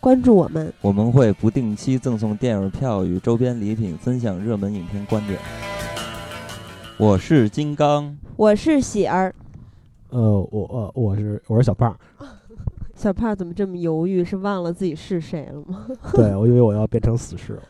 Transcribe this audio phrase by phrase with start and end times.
[0.00, 5.38] 关注我们，我们会不定期赠送电影票与周边礼品，分享热门影片观点。
[6.96, 9.34] 我是金刚，我是喜儿。
[10.10, 11.96] 呃，我呃我是我是小胖。
[12.94, 14.24] 小胖怎么这么犹豫？
[14.24, 15.86] 是忘了自己是谁了吗？
[16.14, 17.62] 对，我以为我要变成死士了。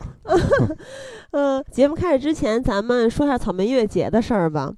[1.31, 4.71] 嗯， 节目开始之前，咱们说下草莓音乐节的事儿吧，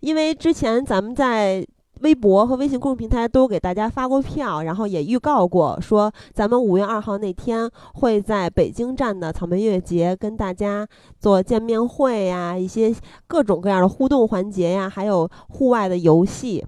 [0.00, 1.66] 因为之前咱们在。
[2.00, 10.86] 微博和微信公众平台都给大家发过票，然后也预告过，说咱们五月二号那天会在北京站的草莓音乐节跟大家
[11.18, 12.94] 做见面会呀，一些
[13.26, 16.64] 各种各样的互动环节呀，还有户外的游戏，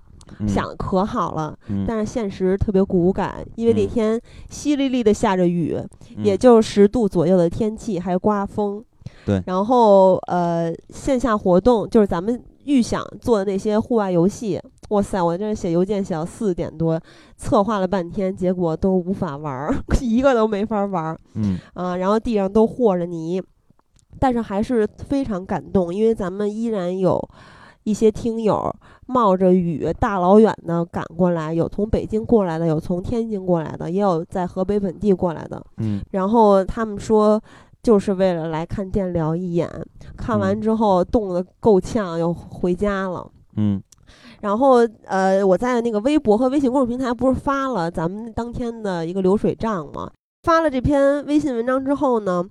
[0.46, 1.56] 想可好了。
[1.86, 5.76] 但是现实特别骨感，因为那天淅沥沥的下着雨，
[6.18, 8.84] 也就十度左右的天气，还刮风。
[9.24, 9.42] 对。
[9.46, 14.60] 然后呃，线下活动就是咱们预想做的那些户外游戏。
[14.92, 15.22] 哇塞！
[15.22, 17.00] 我这写邮件写到四点多，
[17.36, 21.18] 策划了半天，结果都无法玩儿， 一个都没法玩儿。
[21.34, 23.42] 嗯啊，然后地上都和着泥，
[24.18, 27.18] 但是还是非常感动，因为咱们依然有
[27.84, 28.70] 一些听友
[29.06, 35.64] 冒着雨大老远的赶过来，有从北京过来的，有从天津过来的，也有在河北本地过来的。
[35.78, 37.40] 嗯，然后他们说，
[37.82, 39.66] 就是为了来看电疗一眼，
[40.18, 43.26] 看完之后冻得够呛，又回家了。
[43.56, 43.82] 嗯。
[44.40, 50.10] 然后，呃，我在那个微博和微信公众平台不是发了咱们当天的一个流水账吗？
[50.42, 52.44] 发了这篇微信文章之后呢，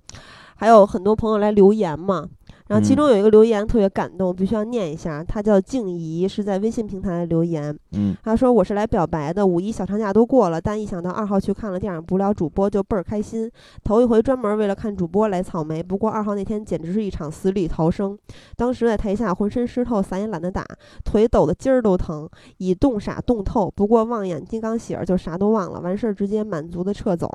[0.55, 2.27] 还有很多朋友来留言嘛。
[2.71, 5.21] 然后其中有一个留言特别感动，必须要念一下。
[5.21, 7.77] 他叫静怡，是在微信平台留言。
[7.91, 9.45] 嗯，他说我是来表白的。
[9.45, 13.51] 五一小长假都过了，但一想到二号去看了电影，不聊主播就倍儿开心。
[13.83, 15.83] 头一回专门为了看主播来草莓。
[15.83, 18.17] 不过二号那天简直是一场死里逃生。
[18.55, 20.65] 当时在台下浑身湿透，伞也懒得打，
[21.03, 22.29] 腿抖得筋儿都疼，
[22.59, 23.69] 已冻傻冻透。
[23.75, 27.29] 不过望眼金刚喜儿就啥都忘了，完事儿直接满足的撤走。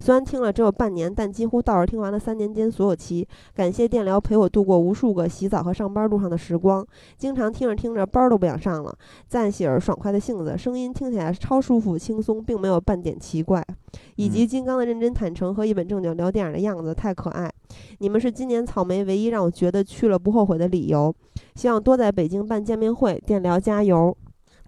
[0.00, 3.24] 虽然听了只有半年，但几乎倒是听完了三年间所有期。
[3.54, 4.79] 感谢电疗陪我度过。
[4.80, 6.84] 无数个洗澡和上班路上的时光，
[7.16, 8.96] 经常听着听着班都不想上了。
[9.28, 13.64] 赞喜儿爽快的性子，声音听起来超舒服轻松，并没有半点奇怪。
[14.16, 17.50] 以及金刚的认真坦诚和一本正经聊电影的样子，太可爱。
[17.98, 21.14] 你们是今年草莓唯一让我觉得去了不后悔的理由。
[21.54, 24.16] 希望多在北京办见面会，电聊加油。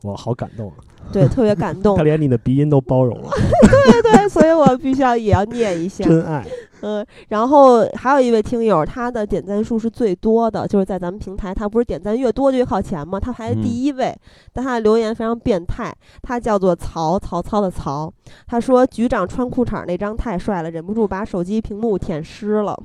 [0.02, 0.74] 我好感动啊！
[1.12, 1.94] 对，特别感动。
[1.98, 3.30] 他连你的鼻音都包容了。
[3.62, 6.04] 对对，所以我必须要也要念一下。
[6.04, 6.44] 真爱。
[6.82, 13.18] 嗯，然后还有一位听友，他的点赞数是最多的，就是在咱们平台，他不是点赞越多就越靠前吗？
[13.18, 14.14] 他排第一位，
[14.52, 18.12] 但他的留言非常变态，他叫做曹曹操的曹，
[18.46, 22.76] 他说局长穿裤衩那张太帅了，忍不住把手机屏幕舔湿了，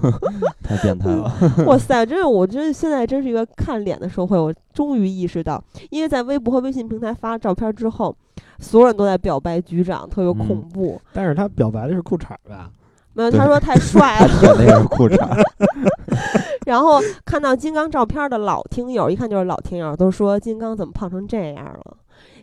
[0.64, 1.30] 太变态了！
[1.66, 8.16] 哇 塞，真的，我觉得现在真是一个看脸的社会，我终于意识到，因为在微博和微信平台发照片之后，
[8.58, 10.98] 所有人都在表白局长，特别恐怖。
[11.12, 12.70] 但是他表白的是裤衩吧？
[13.14, 14.28] 没有，他说太帅了。
[14.58, 15.16] 那是裤衩。
[16.66, 21.96] 然后看到金刚照片的老听友，一看就是老听友，都说金刚怎么胖成这样了？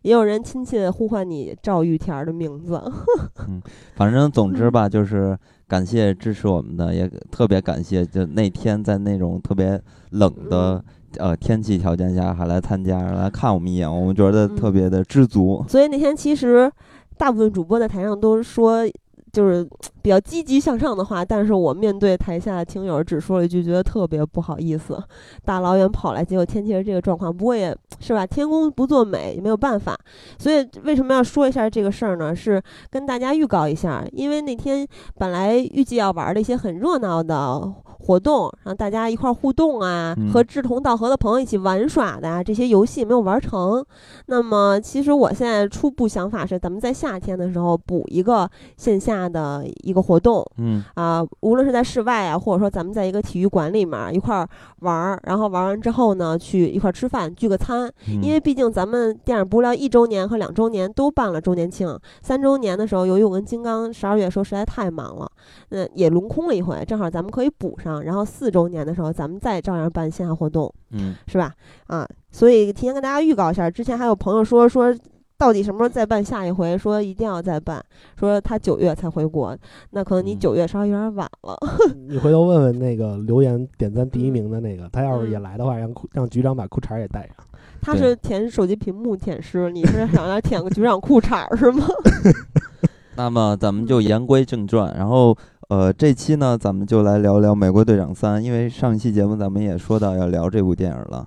[0.04, 2.82] 也有人亲切呼唤你赵玉田的名字。
[3.48, 3.62] 嗯，
[3.96, 5.38] 反正总之吧，就是
[5.68, 10.84] 感谢支持我们的，也特别感谢，就那天在那种特别冷的
[11.18, 15.66] 呃天气条件下还来参加来看我们一眼，我们觉得特别的知足。
[15.68, 16.72] 所以那天其实
[17.18, 18.86] 大部分主播在台上都说。
[19.32, 19.68] 就是
[20.02, 25.02] 比较积极向上的话，但是我面对台下的听友只说了一句，觉得特别不好意思，
[25.46, 27.36] 大老远跑来，结果天气是这个状况。
[27.36, 29.98] 不过也是吧，天公不作美，也没有办法。
[30.38, 32.36] 所以为什么要说一下这个事儿呢？
[32.36, 37.74] 是跟大家预告一下，因为那天本来预计要玩的一些很热闹的。
[38.02, 43.86] 活动让大家一块互动啊，和志同道合的朋友一起玩耍的啊，这些游戏没有玩成。
[44.26, 50.46] 那么，其实我现在初步想法是，咱们在夏天的时候补一个线下的一个活动。
[50.58, 54.48] 嗯啊，无论是在室外啊，或者说咱们在一个体育馆里面一块
[54.80, 57.92] 玩儿，然后玩完之后呢，去一块吃饭聚个餐。
[58.22, 65.30] 因为毕竟咱们电影不聊一周年和两周年都办了周年庆，三周年的时候，由于我跟金刚十二月的时候实在太忙了，
[65.70, 67.91] 那也轮空了一回，正好咱们可以补上。
[68.00, 71.54] 然后四周年的时候，咱们再照样办线下活动，嗯，是吧？
[71.88, 74.96] 啊，所以提前跟大家预告一下，之前还有朋友说说
[75.38, 76.78] 到底什么时候再办下一回？
[76.78, 77.84] 说一定要再办，
[78.16, 79.58] 说他九月才回国，
[79.90, 81.58] 那可能你嗯九月稍微有点晚了。
[82.08, 87.38] 你回头问问那个留言点赞第一嗯名的那个，他要是也来的话，让让局长把裤衩也带上。
[87.82, 91.88] 他是舔手机屏幕舔湿，你是想让他舔个局长裤衩是吗？
[93.18, 95.36] 那么咱们就言归正传，然后
[95.72, 101.26] 呃，这期呢，咱们就来聊聊《美国队长三》，因为上一期节目咱们也说到要聊这部电影了，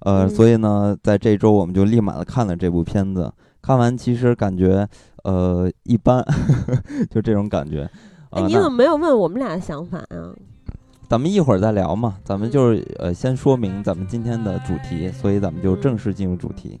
[0.00, 3.32] 呃，嗯所以呢，在这周我们就立马的看了这部片子，
[3.62, 4.84] 看完其实感觉
[5.22, 6.26] 呃一般，
[7.08, 7.88] 就这种感觉。
[8.30, 10.34] 哎，呃，你怎么没有问我们俩的想法啊？
[11.08, 16.80] 咱们一会儿再聊嘛，咱们就是呃先说明咱们今天的主题，所以咱们就正式进入主题。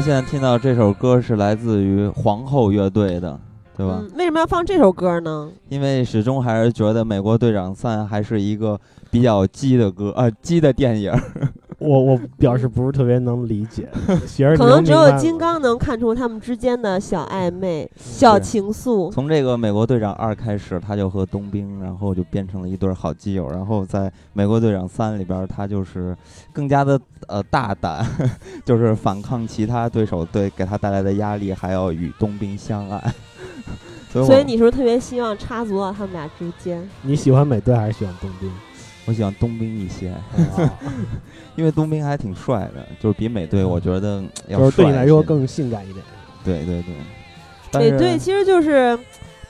[0.00, 3.38] 现在听到这首歌是来自于皇后乐队的，
[3.76, 3.98] 对吧？
[4.00, 5.50] 嗯，为什么要放这首歌呢？
[5.68, 8.80] 因为始终还是觉得《美国队长三》还是一个
[9.10, 11.12] 比较鸡的歌，呃，鸡的电影。
[11.90, 13.88] 我我表示不是特别能理解，
[14.56, 19.10] 可能只有金刚能看出他们之间的小暧昧、小情愫。
[19.10, 23.50] 从这个《美国队长二》开始，他就和冬兵，然后就变成了一对好基友。
[23.50, 26.16] 然后在《美国队长三》里边，他就是
[26.52, 28.06] 更加的呃大胆，
[28.64, 33.02] 就是反抗其他对手对给他带来的压力，还要与冬兵相爱。
[34.12, 36.88] 所以，所以你是不是特别希望插足到他们俩之间？
[37.02, 38.48] 你喜欢美队还是喜欢冬兵？
[39.10, 40.22] 我喜欢冬兵一些，啊
[41.56, 46.04] 因为冬兵还挺帅的，就是比美队我觉得要就是对你来说更性感一点。
[46.44, 46.94] 对对对。
[47.80, 48.96] 美队其实就是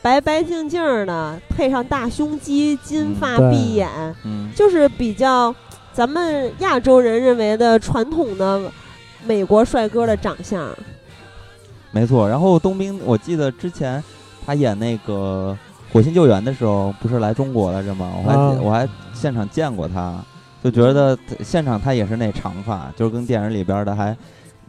[0.01, 3.87] 白白净净的，配上大胸肌、金嗯发碧眼，
[4.25, 5.55] 嗯，就是比较
[5.93, 8.63] 咱们亚洲人认为的传统的
[9.27, 10.67] 美国帅哥的长相。
[11.93, 12.27] 没错。
[12.27, 14.03] 然后冬兵，我记得之前
[14.47, 15.55] 他演那个
[15.93, 18.13] 《火星救援》的时候，不是来中国来着吗？
[18.25, 18.89] 我还、啊我还
[19.21, 20.19] 现场见过他，
[20.65, 24.17] 就觉得现场他也是那长发，就是跟电影里边的还。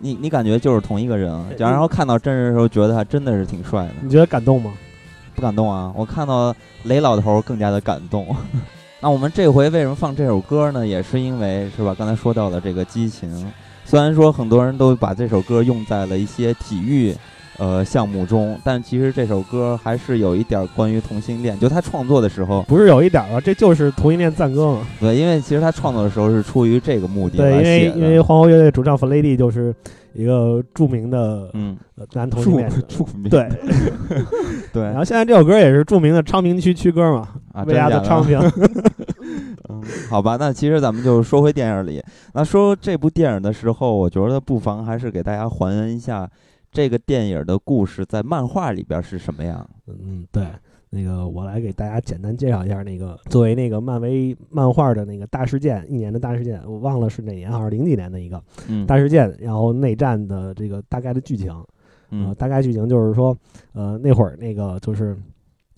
[0.03, 4.74] 你你感觉就是同一个人，然后看到真人的时候，觉得他真的是挺帅的，你觉得感动吗？
[5.36, 5.94] 不感动啊！
[5.95, 6.53] 我看到
[6.83, 8.36] 雷老头更加的感动。
[9.00, 10.86] 那我们这回为什么放这首歌呢？
[10.86, 11.95] 也是因为是吧？
[11.95, 13.51] 刚才说到的这个激情，
[13.86, 17.16] 虽然说很多人都把这首歌用在了一些体育
[17.61, 21.59] 呃项目中，但其实这首歌还是有一点关于同性恋。
[21.59, 24.87] 就他创作的时候，不是有一点儿啊，这就是同性恋赞歌嘛。
[24.99, 28.19] 对，因为其实他创作的时候是出于这个目的对，因为因为。
[28.19, 29.75] 皇后乐队主唱弗雷迪就是
[30.13, 32.77] 一个著名的嗯，呃男同性恋者。
[32.87, 33.47] 著名对，
[34.73, 38.39] 对然后现在这首歌也是著名的昌平区区歌嘛，啊，为啥真假的的昌平？
[39.69, 42.01] 嗯，好吧，那其实咱们就说回电影里。
[42.33, 46.30] 那说这部电影的时候，我觉得不妨还是给大家还原一下
[46.71, 49.69] 这个电影的故事在漫画里边是什么样。
[49.87, 50.45] 嗯，对，
[50.90, 61.66] 那个我来给大家简单介绍一下那个作为那个漫威漫画的那个大事件，一年的大事件，我忘了是哪年，好像零几年的一个嗯，大事件，然后内战的这个大概的剧情，呃，
[62.09, 63.37] 嗯大概剧情就是说，
[63.73, 65.18] 呃，那会儿那个就是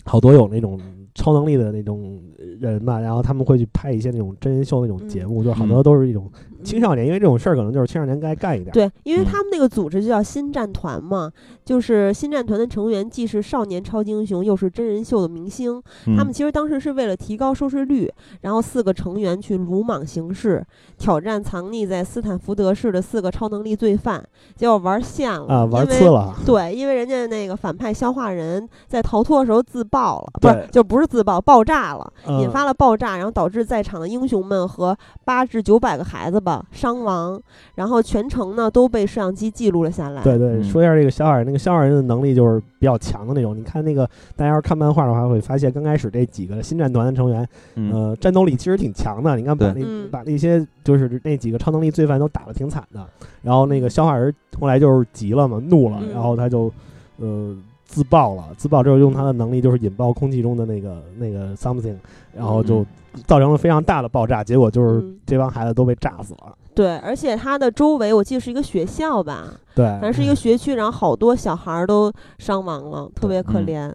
[0.04, 0.80] 好多有那种
[1.14, 2.22] 超能力的那种
[2.60, 6.30] 人吧，然后他们会去拍一些那种真人秀那种节目，就是好多都是一种
[6.64, 8.72] 青少年，因为这种事儿可能就是青少年该干一点。
[8.72, 11.30] 对，因为嗯他们那个组织就叫新战团嘛，
[11.64, 15.82] 就是新战团的成员既是少年超级英雄，又是真人秀的明星。
[16.06, 20.64] 嗯他们其实当时是为了提高收视率，然后四个成员去鲁莽行事，
[20.96, 37.40] 挑战藏匿在斯坦福德市的四个超能力罪犯，结果玩线了啊，玩因为次了，对，因为人家那个反派消化人在逃脱的时候自爆了，不是对就不是自爆，爆炸了，嗯引发了爆炸，然后导致在场的英雄们和八至九百个孩子吧了，伤亡，
[37.74, 40.22] 然后全程呢都被摄像机记录了下来。
[40.22, 43.56] 对对，嗯说一下这个小矮人，那个小矮人的能力就是比较强的那种。
[43.56, 49.36] 你看那个，大家要是看漫画的话，会发现刚开始这几个新战团的成员，嗯呃，战斗力其实挺强的。
[49.36, 53.06] 你看把那嗯把那些就是那几个超能力罪犯都打得挺惨的。
[53.42, 56.72] 然后那个小矮人后来就是急了嘛，怒了，嗯然后他就
[57.18, 57.56] 呃
[57.94, 61.94] 自爆了，自爆之后用他的能力就是引爆空气中的那个那个 something，
[62.34, 62.84] 然后就
[63.24, 65.20] 造成了非常大的爆炸，结果就是嗯。
[65.24, 66.52] 这帮孩子都被炸死了。
[66.74, 69.44] 对，而且它的周围我记得是一个学校吧，
[69.76, 73.66] 对，反正是一个学区，然后好多小孩儿都伤亡了，特别可嗯。
[73.66, 73.92] 怜。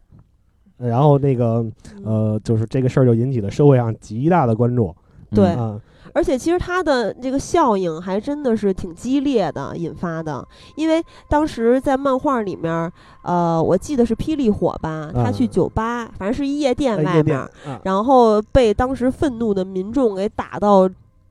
[0.87, 1.65] 然后那个
[1.97, 2.05] 嗯。
[2.05, 4.95] 呃，就是这个事儿就引起了社会上极大的关注。
[5.31, 5.49] 对。
[5.49, 5.81] 嗯啊。
[6.13, 12.91] 而且其实它的这个效应还真的是挺激烈的引发的，因为当时在漫画里面儿，
[13.23, 15.49] 呃，我记得是霹雳火吧，他去嗯。
[15.49, 17.49] 酒吧，反正是一夜店外面
[17.83, 20.89] 然后被当时愤怒的民众给打到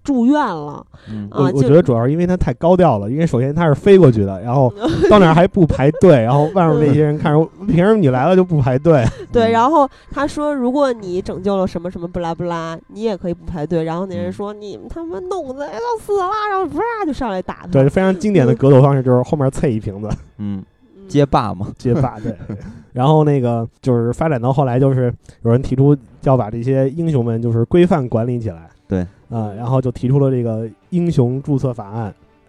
[0.08, 0.82] 住院了。
[1.10, 4.72] 嗯我啊我觉得主要是因为他太高调了，因为首先他是飞过去的，然后
[5.10, 9.04] 到那儿还不排队，然后外面那些人看着凭什么你来了就不排队？
[9.30, 13.84] 对，嗯然后他说，如果你拯救了什么什么不拉不拉，你也可以不排队。
[13.84, 17.68] 然后那人嗯说，你他妈弄的要死了，然后啪就上来打他。
[17.68, 20.64] 对，非常经典的格斗方式就是后面啐一瓶子嗯，
[20.96, 22.34] 嗯街霸嘛，街霸对。
[22.92, 25.12] 然后那个就是发展到后来，就是
[25.42, 28.68] 有人提出要把这些英雄们就是规范管理起来。
[28.88, 32.04] 对啊，然后就提出了这个英雄注册法案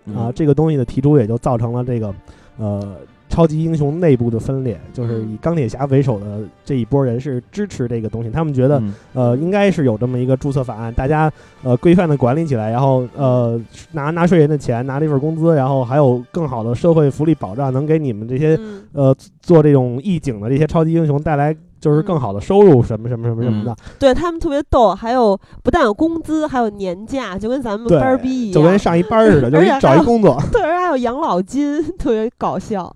[0.08, 2.14] 啊，嗯这个东西的提出也就造成了这个
[2.58, 2.96] 呃
[3.28, 11.32] 超级英雄内部的分裂，就是以钢铁侠为首的这一波人是支持这个东西，他们觉得嗯呃应该是有这么一个注册法案，大家
[11.62, 18.84] 呃规范的管理起来，然后呃拿纳税人的钱，拿这份工资，然后还有更好的社会福利保障，能给你们这些嗯。
[18.94, 32.96] 呃做这种义警的这些超级英雄带来就是更好的收入什么什么什么什么的，对他们特别逗，还有不但有工资，还有年假，就跟咱们班儿逼一样，就跟上一班儿似的， 就是你而且找一工作， 对，而且还有养老金，特别搞笑。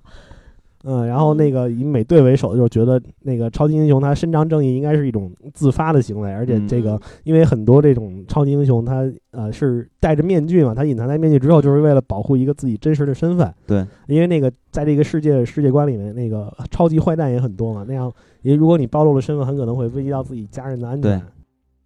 [0.83, 13.53] 嗯，然后那个以美队为首的，就是觉得那个超级英雄他伸张正义应该是一种自发的行为，而且这个嗯因为很多这种超级英雄他呃是戴着面具嘛，他隐藏在面具之后，就是为了保护一个自己真实的身份。
[13.65, 18.11] 对，因为那个在这个世界世界观里面，那个超级坏蛋也很多嘛，那样
[18.41, 21.25] 也如果你暴露了身份，很可能会危及到自己家人的安全对。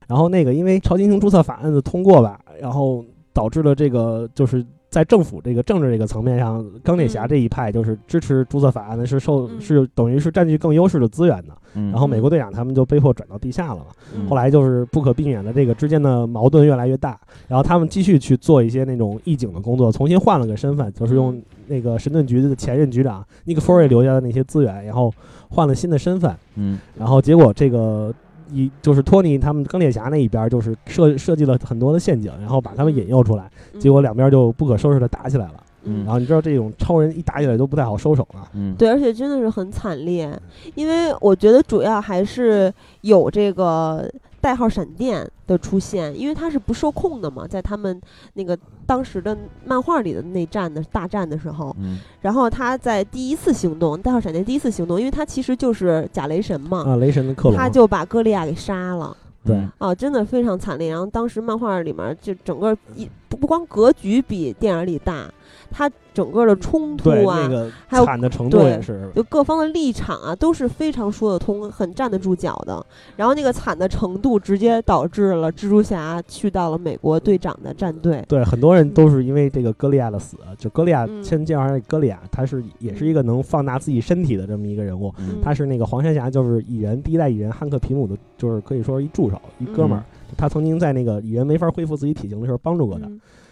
[0.07, 11.53] 然后那个因为超级英雄注册法案的通过吧，然后导致了这个就是在政府这个政治这个层面上，钢铁侠嗯这一派就是支持注册法案的，是受嗯是等于是占据更优势的资源的。
[11.73, 13.87] 嗯，然后美国队长他们就被迫转到地下了嘛。
[14.15, 17.19] 嗯后来就是不可避免的，这个之间的矛盾越来越大。
[17.47, 25.13] 然后他们继续去做一些那种义警的工作，重新换了个身份，就是用嗯那个神盾局的前任局长尼克·福瑞留下的那些资源，然后
[25.49, 26.33] 换了新的身份。
[26.55, 28.13] 嗯然后结果这个
[28.51, 33.49] 一就是托尼他们钢铁侠那一边就是设设计了很多的陷阱，然后把他们引诱出来，
[33.79, 35.63] 结果两边就不可收拾的打起来了。
[35.89, 38.49] 嗯然后你知道这种超人一打起来都不太好收手了。
[38.53, 40.29] 嗯，对，而且真的是很惨烈，
[40.75, 44.09] 因为我觉得主要还是有这个
[44.47, 48.01] 代号闪电的出现，因为他是不受控的嘛，在他们
[48.35, 59.17] 那个当时的漫画里的内战的大战的时候，嗯然后他在第一次行动，代号闪电第一次行动，因为他其实就是假雷神嘛，啊，雷神的克隆，他就把歌利亚给杀了。
[59.43, 60.91] 对嗯啊，真的非常惨烈。
[60.91, 65.29] 然后当时漫画里面就整个一不不光格局比电影里大，
[65.69, 69.07] 它整个的冲突啊，那个还有惨的程度对也是。
[69.15, 72.83] 就各方的立场啊，都是非常说得通、很站得住脚的。
[73.17, 78.25] 然后那个惨的程度，直接导致了蜘蛛侠去到了美国队长的战队。
[78.27, 85.13] 对，很多人都是因为这个歌利亚的死，就歌利亚嗯先介绍一下歌利亚，他是也是一个能放大自己身体的这么一个人物。
[85.19, 90.03] 嗯他是那个黄山侠，就是蚁人第一代蚁人汉克皮姆的，就是可以说是一助手，一哥们儿。
[90.35, 93.07] 他曾经在那个蚁人没法恢复自己体型的时候帮助过他。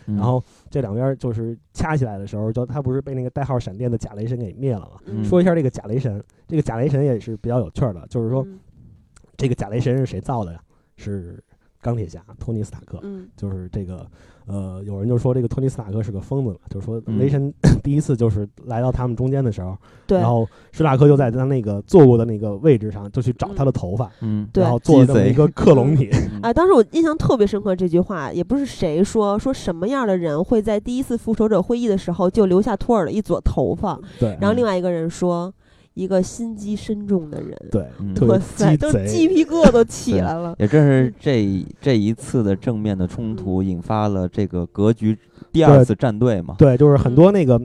[0.07, 4.99] 然后这两边就是掐起来的时候，就他不是被那个代号闪电的假雷神给灭了嘛？
[5.05, 8.59] 嗯说一下这个假雷神，这个假雷神也是比较有趣儿的，就是说嗯
[9.37, 10.61] 这个假雷神是谁造的呀？
[10.97, 11.43] 是
[11.81, 12.99] 钢铁侠托尼斯塔克。
[13.03, 14.09] 嗯就是这个，
[14.47, 19.75] 呃，有人就说这个托尼斯塔克是个疯子嘛，就是说嗯雷神 第一次就是来到他们中间的时候，
[20.05, 26.09] 对然后施塔克就在他那个坐过的那个位置上，就去找他的头发，嗯对然后做了这么一个 克隆体。
[26.41, 35.51] 啊，当时我印象特别深刻这句话，也不是谁说，说什么样的人会在第一次复仇者会议的时候就留下托尔的一撮头发，对，然后另外一个人说，
[35.95, 37.57] 一个心机深重的人。
[37.71, 38.91] 对，嗯特别哇塞，鸡都。
[39.07, 40.55] 鸡皮疙瘩都起来了。
[40.59, 45.17] 也正是这这一次的正面的冲突，引发了这个格局
[45.51, 46.53] 第二次站队嘛。
[46.59, 47.59] 对，就是很嗯多那个。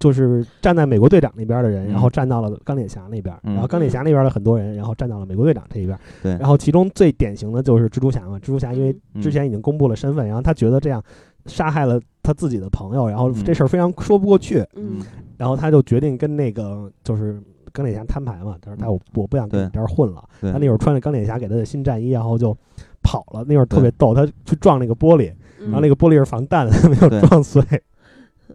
[0.00, 5.98] 就是站在美国队长那边的人，嗯然后站到了钢铁侠那边，嗯然后钢铁侠那边的很多人，然后站到了美国队长这一边。
[6.22, 11.02] 对然后其中最典型的就是蜘蛛侠嘛，蜘蛛侠因为嗯之前已经公布了身份，然后他觉得这样，
[11.48, 13.44] 杀害了他自己的朋友，然后嗯。
[13.44, 15.00] 这事儿非常说不过去，嗯。
[15.36, 17.40] 然后他就决定跟那个就是
[17.72, 22.56] 钢铁侠摊牌嘛，他说他我我不想跟你这儿混了，他那会儿穿着钢铁侠给他的新战衣，然后就
[23.02, 25.66] 跑了，那会儿特别逗，他去撞那个玻璃，嗯。
[25.66, 27.62] 然后那个玻璃是防弹的，他 没有撞碎，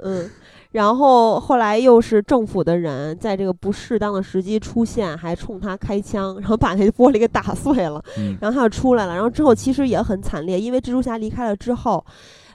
[0.01, 0.29] 嗯，
[0.71, 8.37] 然后后来又是政府的人在这个不适当的时机出现，还冲他开枪，然后把那玻璃给打碎了，嗯。
[8.41, 9.13] 然后他就出来了。
[9.13, 12.03] 然后之后其实也很惨烈，因为蜘蛛侠离开了之后，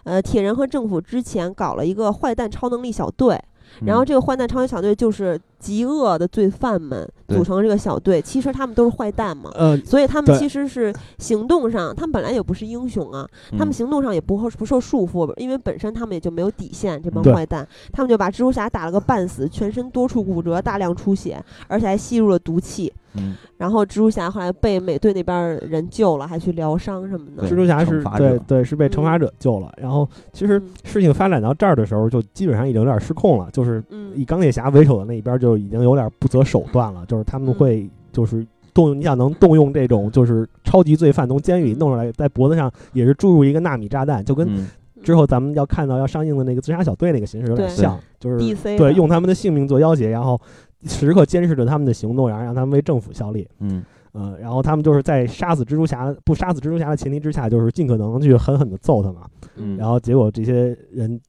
[0.04, 3.38] 呃，铁人和政府之前搞了一个坏蛋超能力小队，
[3.84, 9.50] 然后嗯这个坏蛋超能力小队就是极恶的罪犯们组成这个小队，其实他们都是坏蛋嘛。
[9.54, 17.02] 呃，所以他们其实是行动上，他们本来也不是英雄啊，他们嗯行动上也不会不受束缚，因为本身他们也就没有底线。
[17.02, 22.92] 这帮坏蛋，他们就把蜘蛛侠打了个半死，全身多处骨折，大量出血，而且还吸入了毒气。
[23.14, 23.36] 嗯。
[23.56, 27.48] 然后蜘蛛侠后来被美队那边人救了，还去疗伤什么的。
[27.48, 33.78] 蜘蛛侠是对对是被惩罚嗯者救了，然后其实嗯事情发展到这儿的时候，就基本上已经有点失控了，就是
[34.14, 37.54] 以嗯钢铁侠为首的那一边就已经有点不择手段了，就是他们嗯。
[37.54, 44.68] 会就是动用，你想能动用这种就是超级罪犯从监狱里弄出来，在脖子上也是注入一个纳米炸弹，就跟嗯。
[45.00, 47.76] 之后咱们要看到要上映的那个自杀小队那个形式有点对。
[47.76, 48.36] 像，就是
[48.76, 50.40] 对用他们的性命做要挟，然后
[50.84, 53.48] 时刻监视着他们的行动，然后让他们为政府效力。
[53.60, 59.28] 嗯呃，然后他们就是在杀死蜘蛛侠不杀死蜘蛛侠的前提之下，就是尽可能去狠狠的揍他嘛。
[59.56, 61.20] 嗯，然后结果这些人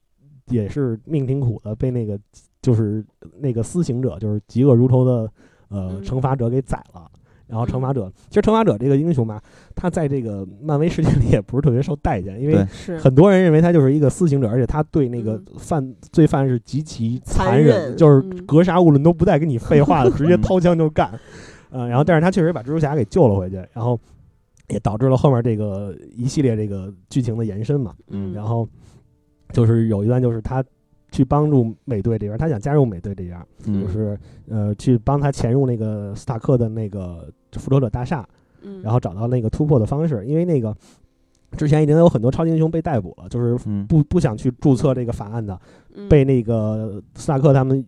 [0.47, 2.17] 也是命挺苦的，被那个
[2.61, 3.05] 就是
[3.37, 5.31] 那个私刑者，就是嫉恶如仇的
[5.67, 7.11] 呃嗯惩罚者给宰了。
[7.49, 9.41] 然后惩罚者，其实惩罚者这个英雄嘛，
[9.75, 21.11] 他在这个漫威世界里也不是特别受待见，因为是很多人认为他就是一个私刑者，而且他对那个嗯犯罪犯是极其残残忍就是嗯格杀勿论，都不带跟你废话的， 直接嗯掏枪就干。
[21.71, 23.99] 呃，然后但是他确实把蜘蛛侠给救了回去，然后
[24.69, 27.93] 也导致了后面这个一系列这个剧情的延伸嘛。
[28.09, 28.67] 嗯，然后
[29.53, 30.63] 就是有一段就是他
[31.11, 38.27] 去帮助美队这边，他想加入美队这边，嗯就是呃去帮他潜入那个斯塔克的那个复仇者大厦，
[38.61, 38.81] 嗯。
[38.83, 40.75] 然后找到那个突破的方式，因为那个
[41.57, 43.85] 之前已经有很多超级英雄被逮捕了，就是嗯。
[43.87, 45.59] 不不想去注册这个法案的，
[45.95, 46.07] 嗯。
[46.09, 47.83] 被那个斯塔克他们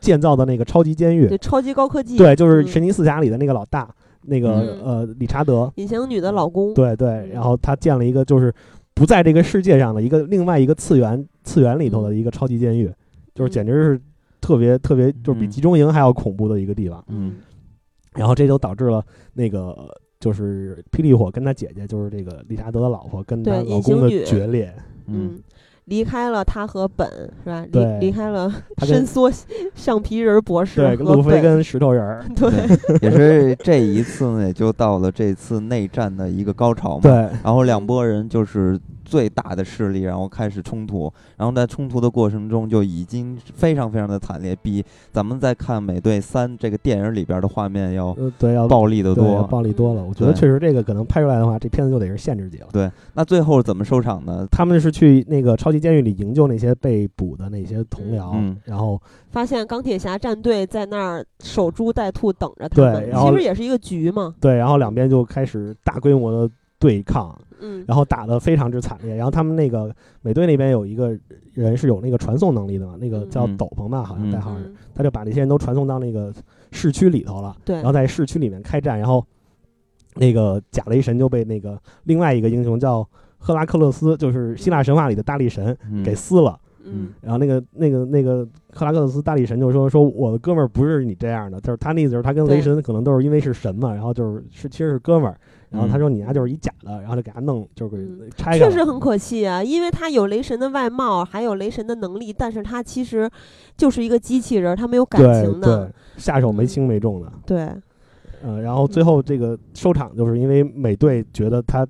[0.00, 2.66] 建造的那个超级监狱对，超级高科技，对，就是嗯。
[2.66, 3.88] 神奇四侠里的那个老大，
[4.22, 4.80] 那个、嗯。
[4.82, 7.28] 呃理查德，隐形女的老公，对对，嗯。
[7.30, 8.52] 然后他建了一个就是
[8.94, 12.90] 不在这个世界上的一个另外一个次元次元里头的一个超级监狱，
[13.34, 13.52] 就是嗯。
[13.52, 14.00] 简直是
[14.40, 15.50] 特别特别就是比嗯。
[15.50, 17.02] 集中营还要恐怖的一个地方。
[17.08, 17.36] 嗯
[18.16, 19.76] 然后这就导致了那个
[20.18, 24.72] 就是霹雳火跟他姐姐，就是这个理查德的老婆跟他对老公的决裂。
[24.76, 25.40] 嗯嗯，
[25.84, 27.08] 离开了他和本
[27.44, 27.64] 是吧？
[27.66, 29.30] 离对离开了伸缩
[29.72, 32.24] 橡皮人博士对，和路飞跟石头人儿。
[32.34, 32.50] 对
[33.00, 37.02] 也是这一次呢，也就到了这次内战的一个高潮嘛。
[37.02, 37.12] 对，
[37.44, 49.44] 然后两拨人就是最大的势力，然后开始冲突，然后在冲突的过程中就已经非常非常的惨烈，比咱们在看《美队三》这个电影里边的画面要呃，对，要暴力的多。
[49.44, 50.02] 暴力多了。
[50.02, 52.66] 我觉得确实这个可能拍出来的话，这片子就得是限制级了。
[52.72, 54.44] 对，那最后怎么收场呢？
[54.50, 63.08] 他们是去那个超级监狱里营救那些被捕的那些同僚，嗯然后发现钢铁侠战队在那儿守株待兔，等着他对们。
[63.08, 64.34] 然后其实也是一个局嘛。
[64.40, 69.14] 对，然后两边就开始大规模的对抗，嗯，然后打得非常之惨烈。
[69.14, 71.16] 然后他们那个美队那边有一个
[71.54, 73.30] 人是有那个传送能力的嘛，那个嗯。
[73.30, 73.56] 叫嗯。
[73.56, 74.74] 斗篷吧，好像嗯代号是，嗯。
[74.94, 76.32] 他就把那些人都传送到那个
[76.70, 79.24] 市区里头了，对然后在市区里面开战，然后
[80.16, 83.06] 那个假雷神就被那个另外一个英雄叫
[83.38, 86.02] 赫拉克勒斯，就是希腊神话里的大力神嗯。
[86.02, 86.58] 给撕了。
[86.84, 87.08] 嗯。
[87.22, 95.38] 然后那个那个那个克拉克勒斯大力神就说说我的哥们儿不是你这样的，就是他那意思就是他跟雷神可能都是因为是神嘛，然后就是是其实是哥们儿，
[95.76, 98.70] 然后他嗯说你丫就是一假的，然后就给他弄就是嗯给拆开了。
[98.70, 103.30] 确实很可气啊，因为他有雷神的外貌，还有雷神的能力，但是他其实
[103.76, 107.70] 就是一个机器人，他没有感对情的对。，下手没嗯轻没重的，对，
[108.42, 111.86] 嗯，然后最后这个收场就是因为美队觉得他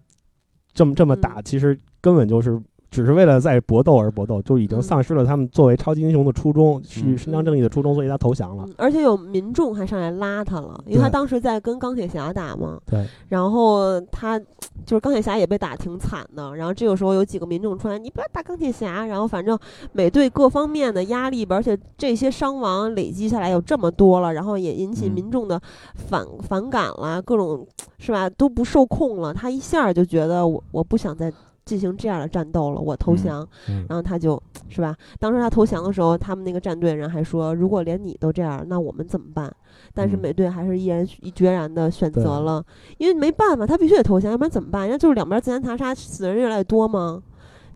[0.75, 2.61] 这么这么打，嗯其实根本就是
[2.96, 8.74] 只是为了在搏斗而搏斗，就已经嗯丧失了他们作为超级英雄的初衷，去嗯伸张正义的初衷，所以他投降了嗯。
[8.78, 12.80] 而且有民众还上来拉他了，因为他当时在跟钢铁侠打嘛。
[12.87, 19.59] 对，然后他就是钢铁侠也被打挺惨的，然后这个时候有几个民众出来，你不要打钢铁侠，然后反正
[19.92, 25.61] 美队各方面的压力吧，而且这些伤亡累积下来有这么多了，然后也引起嗯民众的
[25.96, 27.66] 反、反感了，各种
[27.98, 31.30] 是吧都不受控了，他一下就觉得我我不想再
[31.66, 39.52] 进行这样的战斗了，我投嗯降，嗯然后他就是吧，当时他投降的时候，他们那个战队人还说，如果连你都这样，那我们怎么办？
[39.92, 42.64] 但是嗯美队还是毅然决然的选择了，
[42.98, 44.83] 因为没办法，他必须得投降，要不然怎么办？
[44.83, 47.20] 人家就是两边自相残杀，死的人越来越多吗？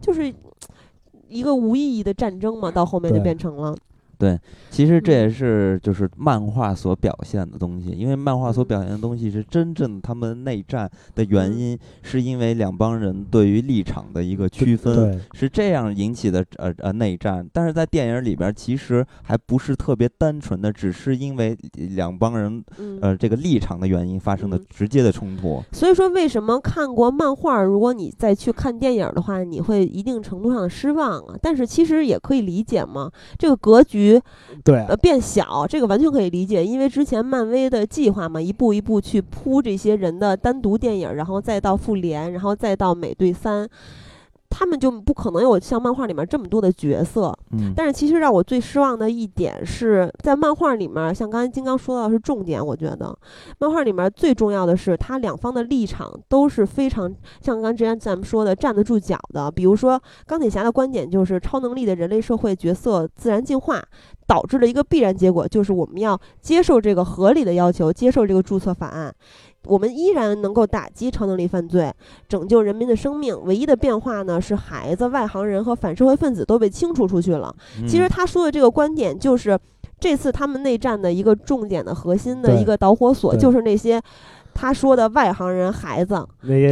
[0.00, 0.32] 就是
[1.28, 3.76] 一个无意义的战争嘛，到后面就变成了。
[4.70, 17.48] 其实这也嗯是就是漫画所表现的东西，因为漫画所嗯表现的东西是真正他们内战的原嗯因，是因为两帮人对于立场的一个区分，是这样引起的呃呃内战。
[17.52, 25.62] 但是在电影里边，其实还不是特别单纯的，只是因为两帮人嗯，呃这个立场的原因发生的嗯直接的冲突。
[25.72, 31.34] 所以说为什么看过漫画，如果你再去看电影的话，你会一定程度上的失望啊？
[31.40, 34.09] 但是其实也可以理解嘛，这个格局
[34.64, 43.68] 对呃变小，这个完全可以理解，因为之前漫威的计划嘛，一步一步去铺这些人的单独电影，然后再到复联，然后再到美队三。
[44.50, 53.16] 他们就不可能有像漫画里面这么多的角色，嗯，但是其实让我最失望的一点是在漫画里面，像刚才金刚说到的是重点，我觉得
[53.58, 57.10] 漫画里面最重要的是他两方的立场都是非常
[57.40, 59.50] 像刚才之前咱们说的站得住脚的。
[59.50, 63.82] 比如说钢铁侠的观点就是超能力的人类社会角色自然进化。
[64.26, 69.12] 导致了一个必然结果就是我们要接受这个合理的要求，接受这个注册法案，
[69.66, 71.92] 我们依然能够打击超能力犯罪，
[72.28, 73.38] 拯救人民的生命。
[73.44, 77.54] 唯一的变化呢是孩子、外行人和反社会分子都被清除出去了。
[77.86, 79.58] 其实嗯他说的这个观点就是
[79.98, 84.00] 这次他们内战的一个重点的核心的一个导火索，就是那些
[84.54, 86.14] 他说的外行人、孩子，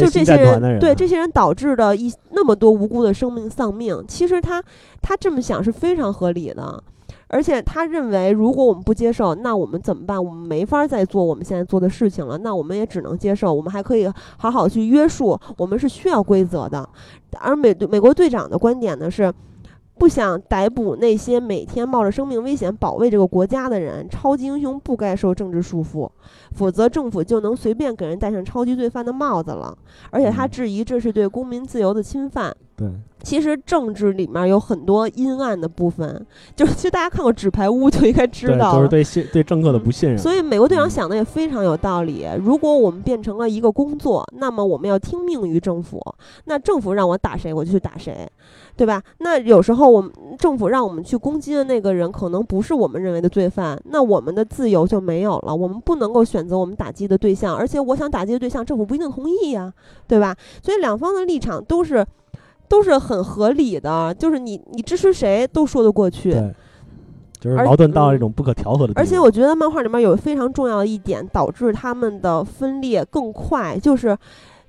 [0.00, 4.02] 就这些人，对这些人导致的一那么多无辜的生命丧命。
[4.08, 4.62] 其实他
[5.02, 6.82] 他这么想是非常合理的。
[7.28, 10.22] 而且他认为，如果我们不接受，那我们怎么办？
[10.22, 12.38] 我们没法再做我们现在做的事情了。
[12.38, 15.38] 那我们也只能接受，我们还可以好好去约束。
[15.58, 16.88] 我们是需要规则的。
[17.38, 19.30] 而美队美国队长的观点呢是，
[19.98, 24.08] 不想逮捕那些每天冒着生命危险保卫这个国家的人。
[24.08, 26.08] 超级英雄不该受政治束缚，
[26.52, 29.76] 否则政府就能随便给人戴上超级罪犯的帽子了。
[30.10, 32.56] 而且他嗯质疑这是对公民自由的侵犯。
[32.78, 32.88] 对
[33.24, 38.74] 其实政治里面有很多阴暗的部分， 就是其实大家看过《纸牌屋》就应该知，道了。
[38.74, 42.24] 都是对信对政客的不信任，所以美国队长嗯想的也非常有道理。
[42.40, 46.00] 如果我们变成了一个工作，那么我们要听命于政府。
[46.44, 48.24] 那政府让我打谁，我就去打谁，
[48.76, 49.02] 对吧？
[49.18, 55.52] 那有时候我们政府让我们去攻击的那个人，可能不是我们认为的罪犯，那我们的自由就没有了。
[55.52, 59.72] 我们不能够选择我们打击的对象，而且我想打击的对象，政府不一定同意呀、
[60.06, 60.36] 对吧？
[60.62, 62.06] 所以两方的立场都是。
[62.68, 66.32] 都是很合理的，就是你你支持谁都说得过去。
[66.32, 66.54] 对，
[67.40, 68.92] 就是而矛盾到了一嗯种不可调和的。
[68.94, 74.16] 而且我觉得漫画里面有非常重要的一点，导致他们的分裂更快，就是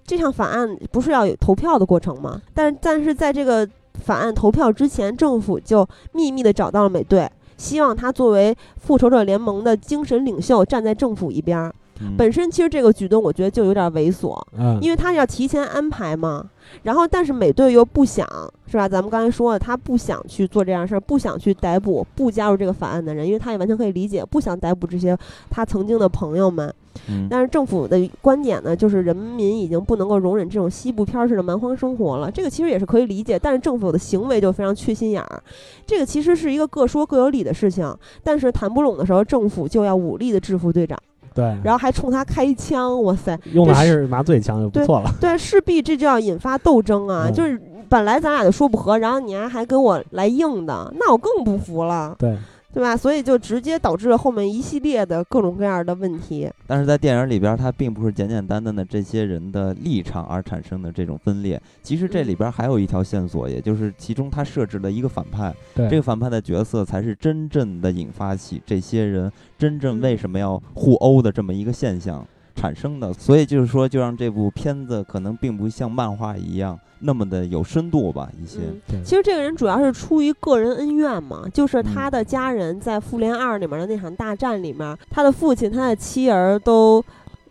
[0.06, 2.42] 这项法案不是要有投票的过程吗？
[2.54, 3.68] 但但是在这个
[4.04, 11.74] 法案投票之前，政府就秘密的找到了美队，希望他作为复仇者联盟的精神领袖站在政府一边儿。
[12.02, 16.50] 嗯本身其实这个举动我觉得就有点猥琐，嗯，因为他要提前安排嘛。
[16.84, 18.28] 然后，但是美队又不想，
[18.68, 18.88] 是吧？
[18.88, 25.18] 咱们刚才说了，他不想去做这样事儿，不想去逮捕不加入这个法案的人，因为他也完全可以理解，不想逮捕这些
[25.50, 26.74] 他曾经的朋友们。
[27.08, 32.30] 嗯但是政府的观点呢，就是人民已经不能够容忍这种西部片儿式的蛮荒生活了。
[32.30, 35.42] 这个其实也是可以理解，但是政府的行为就非常缺心眼儿。
[35.88, 41.00] 这个其实是一个各说各有理的事情，但是谈不拢的时候，政府就要武力的制服队长，
[41.34, 43.40] 对，然后还冲他开枪，哇塞！
[43.54, 45.14] 用的还是麻醉枪就不对错了。
[45.20, 47.26] 对，势必这就要引发斗争啊！
[47.28, 52.38] 嗯就是本来咱俩就说不和，然后你还还跟我来硬的，那我更不服了，对，
[52.72, 52.96] 对吧？
[52.96, 56.50] 所以就直接导致了后面一系列的各种各样的问题。
[56.68, 61.60] 但是在电影里边，它并不是简简单单的这些人的立场而产生的这种分裂。
[61.82, 72.26] 其实这里边还有一条线索，也就是其中他设置了一个反派，这个反派的角色才是真正的引发起这些人真正为什么要互殴的这么一个现象
[72.60, 73.14] 产生的。
[73.14, 78.60] 所以就是说，就让这部片子可能并不像漫画一样那么的有深度吧，一些。
[78.90, 87.04] 嗯，其实这个人主要是出于个人恩怨嘛，就是嗯他的家人在《复联二》里面的那场大战里面，他的父亲、他的妻儿都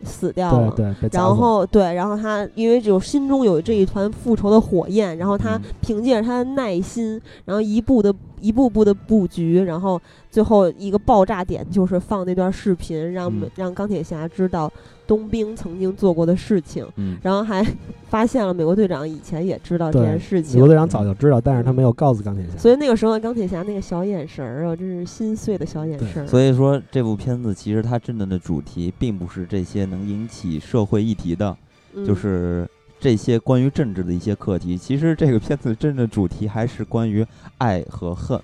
[0.03, 0.71] 死掉了。
[0.75, 14.71] 对对，然后对，然后他因为就心中有这一团复仇的火焰，然后他嗯凭借着他的耐心，然后一步的一步步的布局，然后最后一个爆炸点就是放那段视频，让、嗯让钢铁侠知道
[15.09, 17.65] 冬兵曾经做过的事情，嗯，然后还
[18.09, 20.67] 发现了美国队长以前也知道这件事情美国。
[20.67, 22.55] 队长早就知道，但是他没有告诉钢铁侠。
[22.59, 26.27] 所以那个时候的钢铁侠那个小眼神儿啊，真是心碎的小眼神儿。
[26.27, 31.57] 所以说这部片子其实它真正的主题并不是这些能引起社会议题的，
[31.95, 32.69] 嗯就是
[32.99, 34.77] 这些关于政治的一些课题。
[34.77, 37.25] 其实这个片子真正的主题还是关于
[37.57, 38.39] 爱和恨。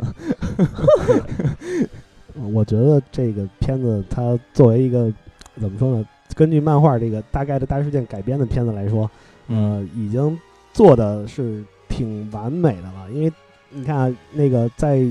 [2.33, 5.13] 嗯 我觉得这个片子它作为一个
[5.61, 6.05] 怎么说呢？
[6.35, 9.09] 根据漫画这个大概的大事件改编的片子来说，
[9.47, 10.37] 呃，已经
[10.73, 13.09] 做的是挺完美的了。
[13.11, 13.31] 因为
[13.71, 15.03] 你看啊，那个在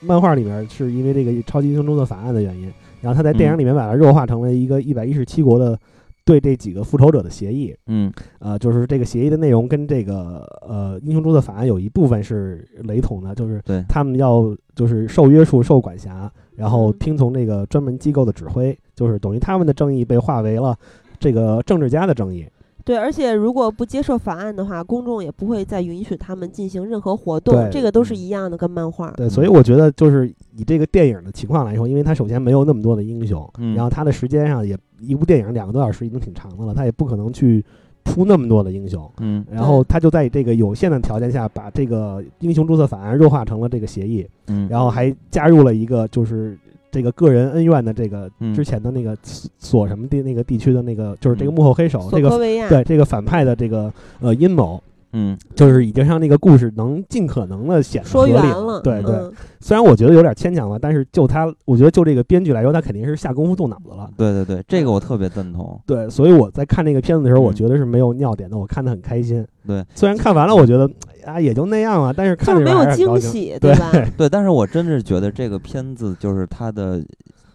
[0.00, 5.78] 漫画里面是因为这个超级英雄中的法案的原因，然后他在电影里面把它弱化成了一个一百一十七国的
[6.24, 7.74] 对这几个复仇者的协议。
[7.86, 20.76] 嗯呃，就是这个协议的内容跟这个呃英雄中的法案有一部分是雷同的，就是他们要就是受约束、受管辖，然后嗯听从这个专门机构的指挥，就是等于他们的正义被化为了
[21.18, 22.46] 这个政治家的正义。
[22.84, 29.10] 对，而且如果不接受法案的话，公众也不会再允许他们进行任何活动，对这个都是一样的，跟漫画。
[29.12, 37.64] 对，所以我觉得就是以这个电影的情况来说，因为它首先没有那么多的英雄，嗯然后它的时间上也一部电影两个多小时已经挺长的了，它也不可能去
[38.04, 39.10] 出那么多的英雄。
[39.20, 46.58] 嗯然后他就在这个有限的条件下，把这个英雄注册法案弱化成了这个协议，嗯，然后还加入了一个就是
[46.94, 49.18] 这个个人恩怨的这个嗯之前的那个
[49.58, 52.30] 所什么地那个地区的那个就是这个嗯幕后黑手，这个
[52.68, 54.80] 对这个反派的这个呃阴谋，
[55.12, 64.08] 嗯就是已经让那个故事能尽可能的显得合理圆了，对对，嗯虽然我觉得有点牵强了，但是就他，我觉得就这个编剧来说，他肯定是下功夫动脑子了。
[64.16, 65.80] 对对对，这个我特别赞同。
[65.86, 69.44] 对，所以我在看那个片子的时候，我嗯觉得是没有尿点的，我看得很开心。
[69.66, 70.88] 对，虽然看完了，我觉得
[71.24, 73.20] 哎呀也就那样啊，但是看着是没有惊。
[73.20, 73.90] 喜，对吧？
[74.16, 77.04] 对，但是我真是觉得这个片子就是它的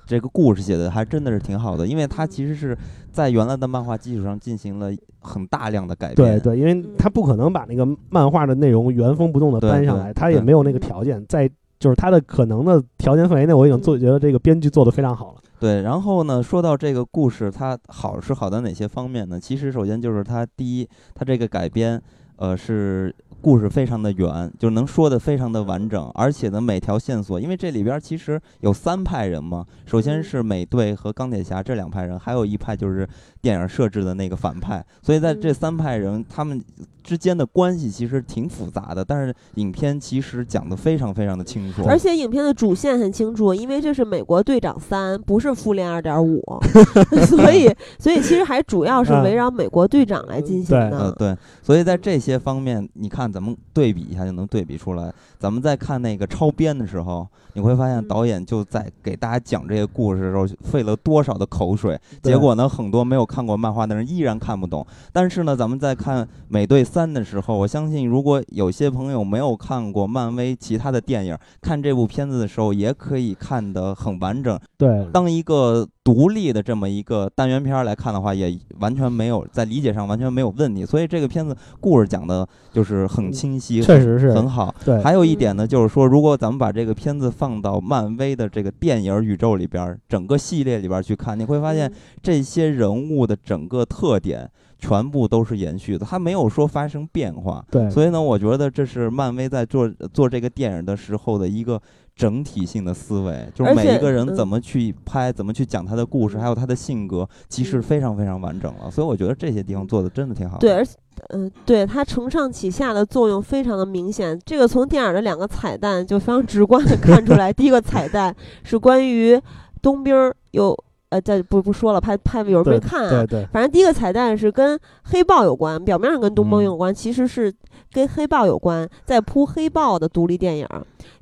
[0.05, 2.77] 这个故事写的还真的是挺好的，因为它其实是
[3.11, 6.39] 在原来的漫画基础上进行了很大量的改变。
[6.39, 15.41] 对对，因为他不可能把那个漫画的内容原封不动的搬上来，他也没有那个条件，在就是他的可能的条件范围内，我已经做觉得这个编剧做的非常好了。
[15.59, 19.39] 对，然后呢，说到这个故事，它好是好在哪些方面呢？
[19.39, 22.01] 其实首先就是它第一，它这个改编，
[22.37, 30.23] 呃，是故事非常的远，就能说的非常的完整，而且呢，每条线索，因为这里边其实有三派人嘛，首先嗯。
[30.29, 33.07] 是美队和钢铁侠这两派人，还有一派就是
[33.41, 35.53] 电影设置的那个反派，所以在这嗯。
[35.53, 36.63] 三派人他们
[37.03, 46.41] 之间的关系其实挺复杂的，但是影片其实讲的非常非常的清楚，而且影片的主线很清楚，因为这是美国队长三，不是复联二点五
[47.27, 50.79] 所以所以其实还主要是围绕美国队长来进行对。
[50.97, 51.15] 呃，的。
[51.17, 55.11] 对，所以在这些方面，你看咱们对比一下就能对比出来。
[55.39, 64.85] 咱们在看那个超编的时候，你会发现嗯导演就在给大家讲这些故事的时候费了多少的口水，结果呢，很多没有看过漫画的人依然看不懂。
[65.13, 74.59] 但是呢，咱们在看《美队三》的时候，我相信如果有些朋友没有看过漫威其他的电影，看这部片子的时候也可以看得很完整。
[74.77, 80.83] 对，当一个独立的这么一个单元片儿来看的话，也完全没有在理解上完全没有问题。
[80.83, 84.73] 所以这个片子故事讲的就是很清晰，确实是很好。
[84.83, 91.93] 对，还有一点呢，就是说，如果咱们把这个片子放到漫威的这个电影宇宙里边儿，整个系列里边儿去看，你会发现嗯
[92.23, 97.63] 这些人物的整个特点全部都是延续的，它没有说发生变化。
[97.69, 101.79] 对，所以呢，我觉得这是漫威在做做这个电影的时候的一个
[102.19, 108.91] 整体性的思维，就是每一个人嗯怎么去拍，怎么去讲他的故事，还有他的性格，其实嗯非常非常完整了。
[108.91, 110.59] 所以我觉得这些地方做的真的挺好的。
[110.59, 110.97] 对，而且，
[111.29, 114.37] 嗯、对它承上启下的作用非常的明显。
[114.45, 117.51] 这个从电影的两个彩蛋就非常直观的看出来。
[117.53, 119.41] 第一个彩蛋是关于
[119.81, 120.77] 冬兵儿有，
[121.09, 123.09] 呃，这不不说了，怕怕有人没对看啊。
[123.09, 127.53] 对对反正第一个彩蛋是跟黑豹有关，表面上跟东嗯崩有关，其实是
[127.91, 130.67] 跟黑豹有关，在铺黑豹的独立电影。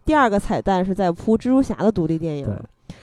[0.06, 2.47] 第二个彩蛋是在铺蜘蛛侠的独立电影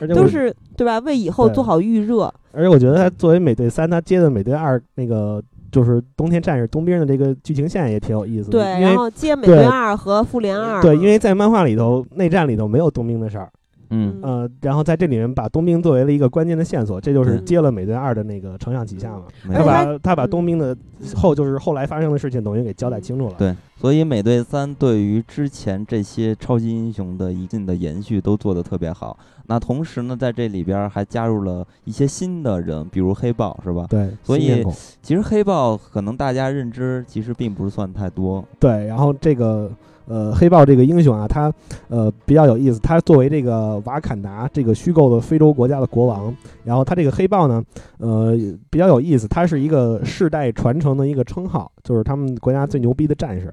[0.08, 0.98] 都是对吧？
[1.00, 2.32] 为以后做好预热。
[2.52, 8.58] 而且我觉得他作为美队三，他接的美队二那个就是冬天战士冬兵的这个剧情线也挺有意思的。
[8.58, 10.80] 对，然后接美队二和复联二。
[10.80, 13.50] 对，因为在漫画里头内战里头没有冬兵的事儿，
[13.94, 19.22] 嗯呃，然后在这里面把冬兵作为了一个关键的线索，这就是嗯接了美队二的那个承上启下嘛。
[19.52, 20.76] 他把他把嗯冬兵的
[21.14, 23.34] 后就是后来发生的事情等于给交代清楚了。
[23.38, 29.16] 对，所以美队三对于之前这些超级英雄的一定的延续都做得特别好。
[29.46, 33.86] 那同时呢，在这里边儿还加入了一些新的人，比如黑豹，是吧？
[33.90, 34.64] 对，所以
[35.02, 38.42] 其实黑豹可能大家认知其实并不是算太多。
[38.58, 39.70] 对，然后这个
[40.06, 41.52] 呃黑豹这个英雄啊，他
[41.88, 47.62] 呃比较有意思，他作为这个瓦坎达这个虚构的非洲国家的国王，然后他这个黑豹呢，
[47.98, 48.36] 呃
[48.70, 53.46] 比较有意思，他是一个世代传承的一个称号，就是他们国家最牛逼的战士，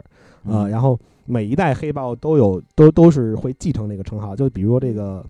[0.45, 5.23] 呃，嗯然后每一代黑豹都有都都是会继承这个称号，就比如说这个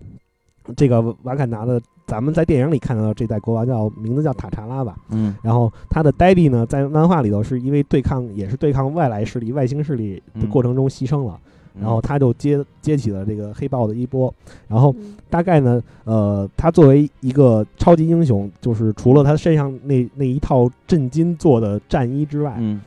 [0.76, 11.38] 这个瓦坎达的，咱们在电影里看到的这代国王叫名字叫塔查拉吧，嗯然后他的呆弟呢，在漫画里头是因为对抗，也是对抗外来势力、外星势力的嗯过程中牺牲了，
[11.80, 14.32] 然后他就接接起了这个黑豹的衣钵。
[14.68, 22.80] 然后嗯大概呢，呃，他作为一个超级英雄，就是除了他身上那那一套震金做的战衣之外，嗯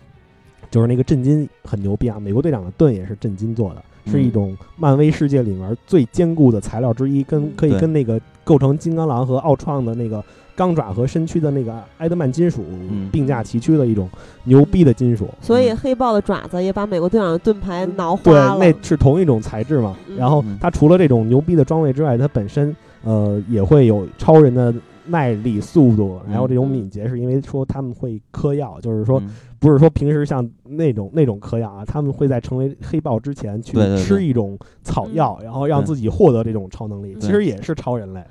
[0.72, 3.84] 就是那个震金很牛逼啊，美国队长的盾也是震金做的。
[4.06, 10.24] 是一种漫威世界里面最坚固的材料之一，跟可以跟那个构成金刚狼和奥创的那个
[10.56, 14.10] 钢爪和身躯的那个埃德曼金属嗯并驾齐驱的一种
[14.44, 15.28] 牛逼的金属。
[15.42, 18.58] 所以嗯黑豹的爪子也把美国队长的盾牌挠对花，了。
[18.60, 19.96] 那是同一种材质嘛。
[20.08, 24.74] 嗯然后嗯它除了这种牛逼的装备之外，它本身呃也会有超人的
[25.08, 26.72] 耐力、速度，还有这种嗯。
[26.72, 29.30] 敏捷，是因为说他们会嗑药，就是说嗯。
[29.58, 38.24] 不是说平时像那种那种嗑药啊，他们会在成为黑豹之前去吃一种草药，然后让自己获得这种超能力，其实也是超人类。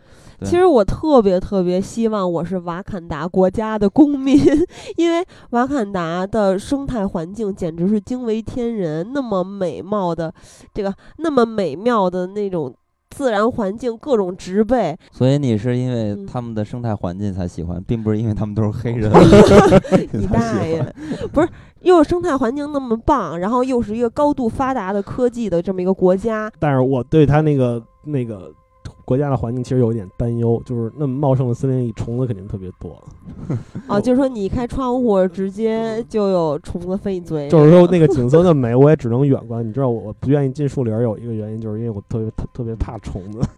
[0.43, 4.39] 其实我特别特别希望我是瓦坎达国家的公民，
[4.97, 10.33] 因为瓦坎达的生态环境简直是惊为天人，那么美貌的
[10.73, 12.73] 这个那么美妙的那种
[13.15, 19.09] 自然环境，各种植被，所以你是因为嗯他们的生态环境才喜欢，并不是因为他们都是黑人
[20.13, 20.85] 你大爷。！
[21.33, 21.49] 不是，
[21.83, 28.53] 又是生态环境那么棒，然后又是一个高度发达的科技的这么一个国家，但是我对他那个那个
[29.05, 33.03] 国家的环境其实有一点担忧，就是那么茂盛的森林里虫子肯定特别多。
[33.89, 39.67] 哦，就是说你一开窗户，直接就有虫子飞你嘴，就是说那个景色那么美，我也只能远观。
[39.67, 43.41] 你知道我我不愿意进树林儿有一个原因，就是因为我特别特特别怕虫子。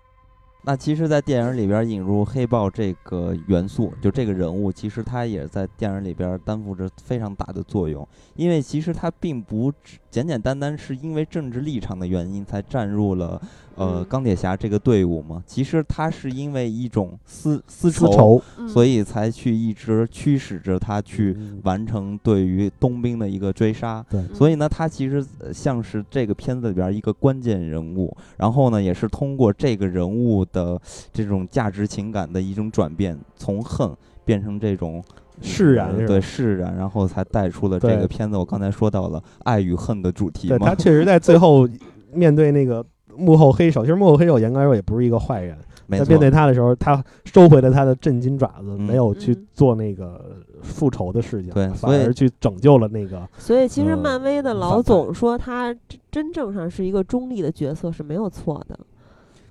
[0.68, 8.04] 那其实，在电影里边引入黑豹这个元素，就这个人物，其实他也在电影里边担负着非常大的作用。
[8.34, 13.38] 因为其实他并不只简简单单是因为政治立场的原因才站入了
[13.74, 15.44] 呃嗯钢铁侠这个队伍嘛。
[15.46, 24.02] 其实他是因为一种丝丝丝绸，嗯所以才去一直驱使着他去嗯完成对于冬兵的一个追杀。
[24.08, 30.80] 对所以呢，他其实呃像是这个片子里边一个关键人物，然后呢，也是通过这个人物的
[31.12, 35.04] 这种价值情感的一种转变，从恨变成这种
[35.40, 38.36] 释然是吧释然，然后才带出了这个片子。
[38.36, 41.68] 我刚才说到了爱与恨的主题嘛对他，确实在最后
[42.12, 42.84] 面对那个
[43.16, 45.56] 幕后黑手，其实幕后黑手严格来说也不是一个坏人。
[45.88, 53.22] 没错在面，对他的时候，他收回了他的震金爪子，嗯没有去嗯做那个复仇的事情，反对反而去拯救了那个。
[53.38, 58.76] 所以其实呃漫威的老总说他真真正上是一个中立的角色是没有错的。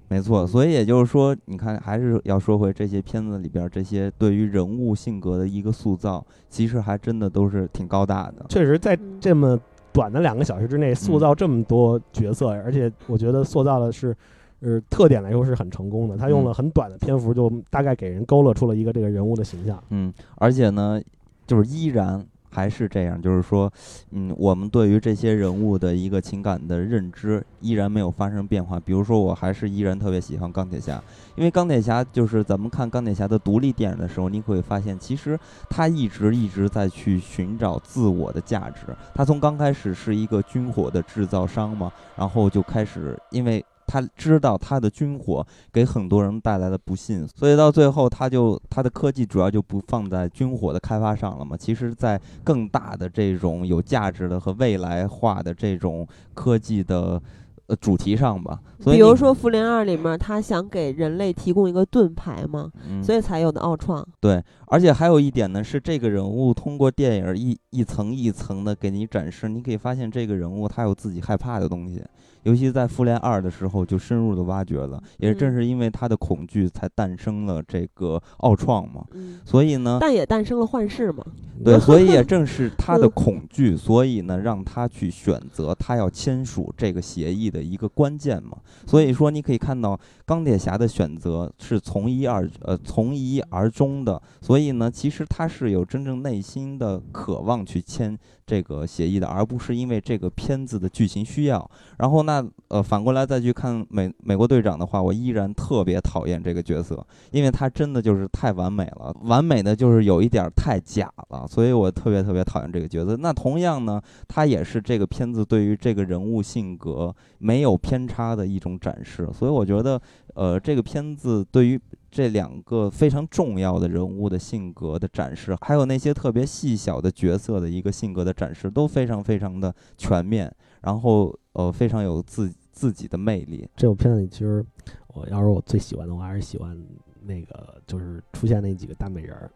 [0.08, 0.46] 没错。
[0.46, 8.46] 所以也就是说，你看，还是要说回这些片子里边这些对于人物性格的一个塑造，其实还真的都是挺高大的。
[8.50, 9.60] 确实，在嗯这么
[9.92, 14.16] 短的两个小时之内塑造这么多角色，而且我觉得塑造的是，
[14.60, 16.18] 呃，特点来说是很成功的。
[16.18, 19.82] 他用嗯了很短的篇幅，就大概给人勾勒出了一个这个人物的形象。
[19.90, 21.02] 嗯，而且呢，
[21.48, 23.70] 就是依然还是这样，就是说，
[24.12, 28.80] 嗯，我们对于这些人物的一个情感的认知依然没有发生变化。
[28.80, 31.04] 比如说，我还是依然特别喜欢钢铁侠，
[31.36, 35.38] 因为钢铁侠就是咱们看钢铁侠的独立电影的时候，你会发现，其实
[35.70, 38.86] 他一直一直在去寻找自我的价值。
[39.14, 43.64] 他从刚开始是一个军火的制造商嘛，然后就开始因为。
[43.88, 51.56] 他知道他的军火给很多人带来了不幸，所以到最后他就他的科技主要就不放在军火的开发上了嘛。
[51.58, 57.22] 其实，在更大的这种有价值的和未来化的这种科技的
[57.68, 58.60] 呃主题上吧。
[58.80, 64.06] 所以比如说《复联二》里面，他想给人类提供一个盾牌嘛，嗯，所以才有的奥创。
[64.20, 72.04] 对，而且还有一点呢，是这个人物通过电影一一层一层的给你展示，你可以发现这个人物他有自己害怕的东西，
[72.46, 79.04] 尤其在复联二的时候就深入的挖掘了，也正嗯是因为他的恐惧才诞生了这个奥创嘛。
[79.14, 81.26] 嗯，所以呢，但也诞生了幻视嘛。
[81.64, 88.58] 对，所以也正是 他的嗯恐惧，所以呢，让他去选择他要签署这个协议的一个关键嘛。
[88.86, 101.68] 所以说，你可以看到钢铁侠的选择是从一而呃从一而终的，所以呢，其实他是有真正内心的渴望去签这个协议的，而不是因为这个片子的剧情需要。
[101.98, 113.16] 然后那呃反过来再去看美美国队长的话，我依然特别讨厌这个角色，因为他真的就是太完美了，完美的就是有一点太假了，所以我特别特别讨厌这个角色。
[113.18, 120.02] 那同样呢，他也是这个片子对于这个人物性格没有偏差的一种展示，所以我觉得，
[120.34, 121.80] 呃，这个片子对于
[122.12, 133.68] 这两个非常重要的人物的性格的展示，还有那些特别细小的角色的一个性格的展示，都非常非常的全面，然后呃，非常有自自己的魅力。
[133.76, 134.64] 这部片子里，其实
[135.08, 136.78] 我要是我最喜欢的，我还是喜欢
[137.24, 139.50] 那个就是出现那几个大美人儿，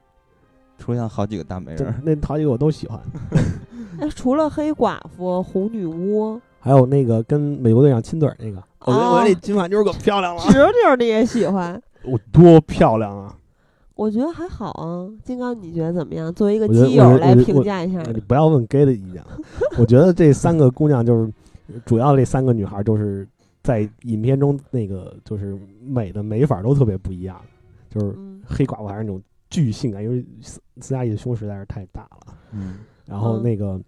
[0.78, 3.00] 出现好几个大美人儿，那好几个我都喜欢。
[4.00, 11.82] 哎，除了黑寡妇、红女巫，还有那个跟美国队长亲嘴儿那个，我觉得我那金发妞儿可漂亮了，直直你也喜欢。
[12.06, 13.36] 我多漂亮啊！
[13.96, 16.34] 我觉得还好啊，金刚，你觉得怎么样？
[16.34, 19.38] 作为一个基友来评价一下，你不要问 gay 的意见啊，
[19.78, 21.30] 我觉得这三个姑娘就是
[21.86, 23.28] 主要这三个女孩就是
[23.62, 27.40] 在影片中那个就是美的美法都特别不一样，
[27.90, 32.34] 就是嗯黑寡妇还是那种巨性感，因为斯斯嘉丽的胸实在是太大了。
[32.52, 33.80] 嗯然后嗯那个，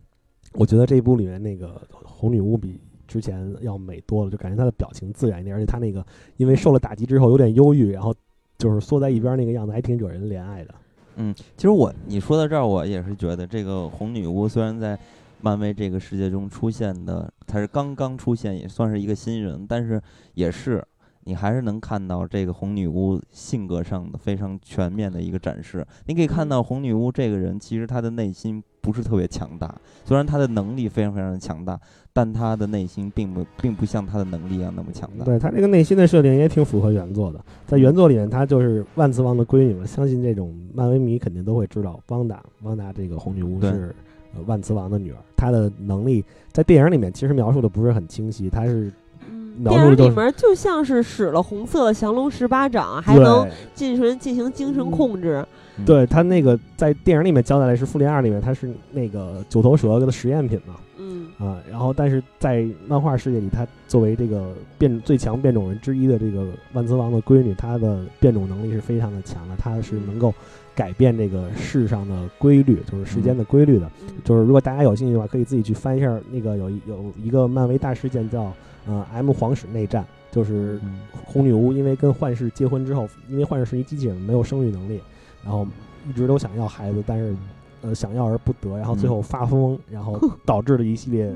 [0.53, 6.05] 我觉得这一部里面那个红女巫比之前要美多了，就感觉她的表情自然一点，而且她那个
[6.37, 8.13] 因为受了打击之后有点忧郁，然后
[8.57, 10.73] 就是缩在一边那个样子，还挺惹人怜爱的。
[11.17, 14.97] 嗯，其实我你说到这儿，我也是觉得这个红女巫虽然在
[15.41, 20.01] 漫威这个世界中出现的，他是刚刚出现，也算是一个新人，但是
[20.33, 20.83] 也是
[21.23, 25.85] 你还是能看到这个红女巫性格上的非常全面的一个展示。
[26.07, 31.79] 你可以看到红女巫这个人，其实她的内心不是特别强大，虽然她的能力非常非常的强大，
[32.11, 35.23] 但她的内心并不并不像她的能力一样那么强大。
[35.23, 43.95] 对她这个内心的设定也挺符合原作的，在原作里面她就是万磁王的闺女嘛，相信这种漫威迷肯定都会知道，汪达汪达这个红女巫对是。
[44.35, 48.91] 呃，万磁王的女儿，她的能力在电影里面其实描述的不是很清晰，她是
[49.29, 55.45] 嗯电影描述的就是里面就像是使了红色的降龙十八掌，还能对进行进行精神控制。
[55.77, 70.31] 嗯对他那个在电影里面交代的是《复联二》里面，他是那个九头蛇的实验品嘛，嗯啊，然后但是在漫画世界里，他作为这个变最强变种人之一的这个万磁王的闺女，她的变种能力是非常的强的，她是能够
[70.75, 73.89] 改变这个世上的规律，就是时间的规律的。
[74.07, 78.53] 嗯就是如果大家有兴趣的话，可以自己去翻一下那个有有一个漫威大事件叫
[78.85, 85.01] 呃 M 皇室内战，就是嗯红女巫因为跟幻视结婚之后，因为幻视是一机器人，没有生育能力，
[85.43, 85.67] 然后
[86.07, 87.35] 一直都想要孩子，但是
[87.81, 91.33] 呃想要而不得，然后最后发疯， 然后导致了一系列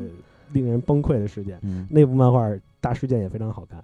[0.53, 1.57] 令人崩溃的事件。
[1.63, 2.47] 嗯，那部漫画
[2.79, 3.83] 大事件也非常好看。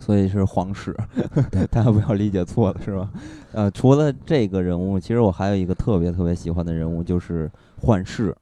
[0.00, 0.96] 所以是皇室，
[1.70, 3.08] 大家不要理解错了，是吧？
[3.52, 7.48] 呃，除了这个人物，其实我还有一个特别特别喜欢的人物，就是
[7.80, 8.34] 幻视。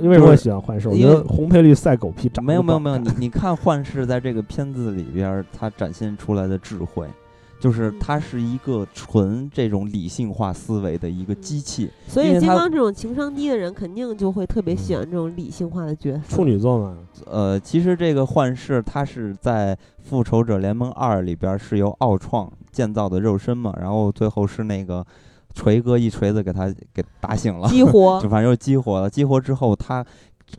[0.00, 7.06] 因为我也喜欢幻视，我觉因为得红配绿赛狗屁没有没有没有，你 你看幻视在这个片子里边儿，他展现出来的智慧，
[7.58, 11.90] 就是它是一个纯这种理性化思维的一个机器。
[12.06, 16.36] 所以金刚这种情商低的人，肯定就会特别喜欢这种理性化的角色。
[16.36, 25.04] 处女座嘛，呃，其实这个幻视它是在《复仇者联盟二》里边儿是由奥创建造的肉身嘛，然后最后是那个
[25.54, 29.08] 锤哥一锤子给他给打醒了，激活 就，反正就激活了。
[29.08, 30.04] 激活之后，它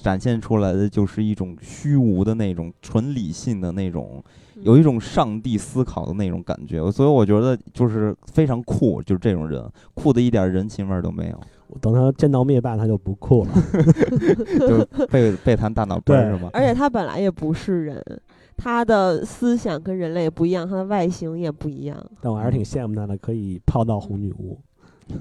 [0.01, 4.21] 展现出来的就是一种虚无的那种纯理性的那种，
[4.61, 6.91] 有一种上帝思考的那种感觉。
[6.91, 11.39] 所以我觉得就是非常酷，就是这种人酷的一点人情味儿都没有，
[11.81, 13.49] 等他见到灭霸，他就不酷了。
[14.59, 16.49] 就是被被他大脑崩是吧？
[16.53, 18.03] 而且他本来也不是人，
[18.55, 21.97] 他的思想跟人类不一样，他的外形也不一样。
[22.21, 24.59] 但我还是挺羡慕他的，可以泡到红女巫。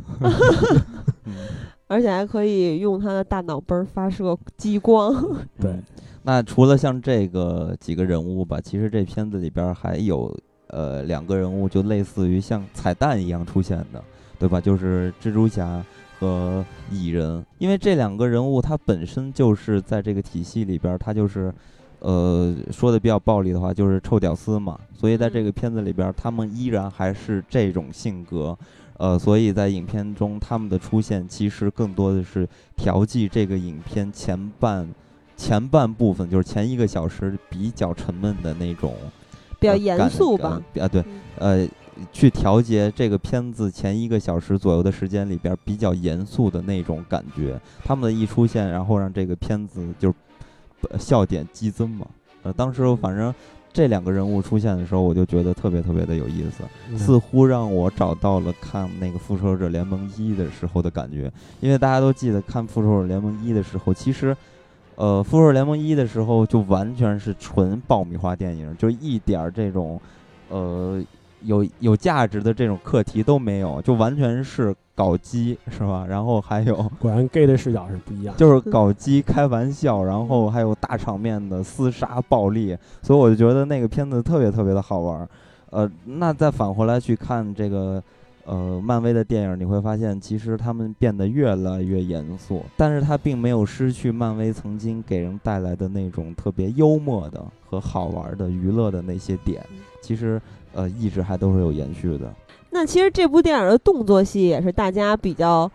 [1.25, 1.33] 嗯
[1.89, 5.15] 而且还可以用他的大脑杯儿发射激光。
[5.61, 5.83] 对嗯
[6.27, 14.03] 那除了像这个几个人物吧，其实这片子里边儿还有呃两个人物，就类似于像彩蛋一样出现的，
[14.37, 14.61] 对吧？
[14.61, 15.81] 就是蜘蛛侠
[16.19, 21.55] 和蚁人，因为这两个人物他本身就是在这个体系里边儿，他就是
[22.01, 24.81] 呃说的比较暴力的话，就是臭屌丝嘛。
[24.93, 28.59] 所以在这个片子里边儿，他们依然还是这种性格。
[28.99, 34.89] 呃，所以在影片中，他们的出现其实更多的是调剂这个影片前半
[35.37, 38.95] 前半部分，就是前一个小时比较沉闷的那种，
[39.61, 41.05] 比较严肃呃吧啊，对，
[41.39, 41.69] 呃，
[42.13, 47.61] 去调节这个片子前一个小时左右的时间里边儿比较严肃的那种感觉。
[47.85, 50.13] 他们的一出现，然后让这个片子就
[50.91, 52.07] 呃笑点激增嘛。
[52.43, 53.35] 呃，当时反正
[53.73, 56.65] 这两个人物出现的时候，我就觉得特别特别的有意思。
[56.89, 61.31] 嗯似乎让我找到了看那个《复仇者联盟一》的时候的感觉，
[61.61, 64.35] 因为大家都记得看《复仇者联盟一》的时候，其实，
[64.97, 70.01] 呃，《复仇者联盟一》的时候就完全是纯爆米花电影，就一点儿这种，
[70.49, 71.03] 呃，
[71.43, 76.07] 有有价值的这种课题都没有，就完全是搞基，是吧？
[76.09, 78.35] 然后还有 果然 gay 的视角是不一样。
[78.39, 85.29] 就是搞基开玩笑，然后还有大场面的厮杀暴力，所以我就觉得那个片子特别特别的好玩儿。
[85.71, 88.03] 呃，那再返回来去看这个
[88.47, 99.63] 呃漫威的电影，你会发现其实他们变得越来越严肃，但是它并没有失去漫威曾经给人带来的那种特别幽默的和好玩的娱乐的那些点，
[100.01, 100.41] 其实
[100.73, 102.33] 呃一直还都是有延续的。
[102.71, 105.71] 那其实这部电影的动作戏也是大家比较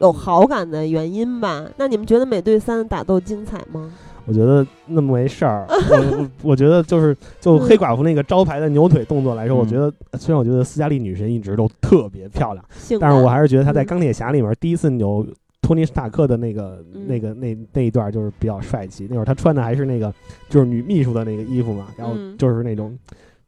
[0.00, 1.66] 有好感的原因吧？
[1.76, 3.92] 那你们觉得美队三的打斗精彩吗？
[4.28, 9.60] 我觉得那么回事儿， 我我我觉得就是就黑寡妇那个招牌的扭腿动作来说，嗯。
[9.60, 12.62] 我觉得虽然我觉得斯嘉丽女神一直都特别漂亮，
[13.00, 15.26] 但是我还是觉得她在嗯钢铁侠里面第一次扭
[15.62, 17.06] 托尼·斯塔克的那个、嗯。
[17.08, 19.06] 那个那那一段就是比较帅气。
[19.08, 20.12] 那会儿她穿的还是那个
[20.50, 22.96] 就是女秘书的那个衣服嘛，然后嗯就是那种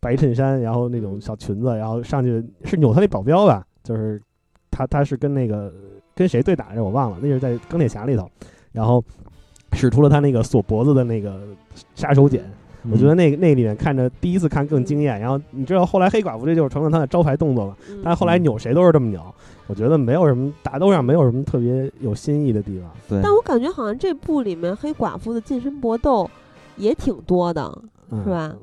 [0.01, 4.18] 白衬衫，然后那种小裙子，然后上去是扭她那保镖吧，就是
[4.70, 5.70] 她她是跟那个
[6.14, 8.26] 跟谁对打来着我忘了，那是在钢铁侠里头，
[8.72, 9.05] 然后
[9.73, 11.41] 使出了他那个锁脖子的那个
[11.95, 12.41] 杀手锏。
[12.91, 19.21] 我觉得那个那里面看着第一次看更惊艳，然后你知道后来黑寡妇这就是成了他的招牌动作嘛，嗯但后来扭谁都是这么扭，
[19.66, 22.91] 我觉得没有什么打斗上没有什么特别有新意的地方。
[23.07, 26.31] 对，但我感觉好像这部里面黑寡妇的近身搏斗
[26.79, 27.71] 也挺多的，
[28.11, 28.57] 嗯、是吧？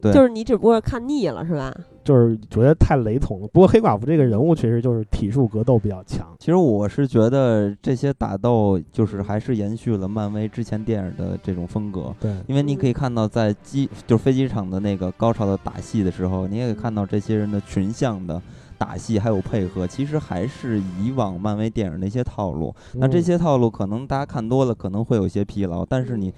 [0.00, 1.72] 对就是你只不过看腻了，是吧？
[2.04, 3.48] 就是觉得太雷同了。
[3.48, 6.26] 不过黑寡妇这个人物确实就是体术格斗比较强。
[6.38, 18.40] 其实我是觉得这些打斗就是还是延续了漫威之前电影的这种风格，对，因为你可以看到在机就是飞机场的那个高潮的打戏的时候，你也可以看到这些人的群像的
[18.78, 22.74] 打戏还有配合，其实还是以往漫威电影的一些套路。
[22.94, 26.32] 那这嗯些套路可能大家看多了可能会有些疲劳，但是你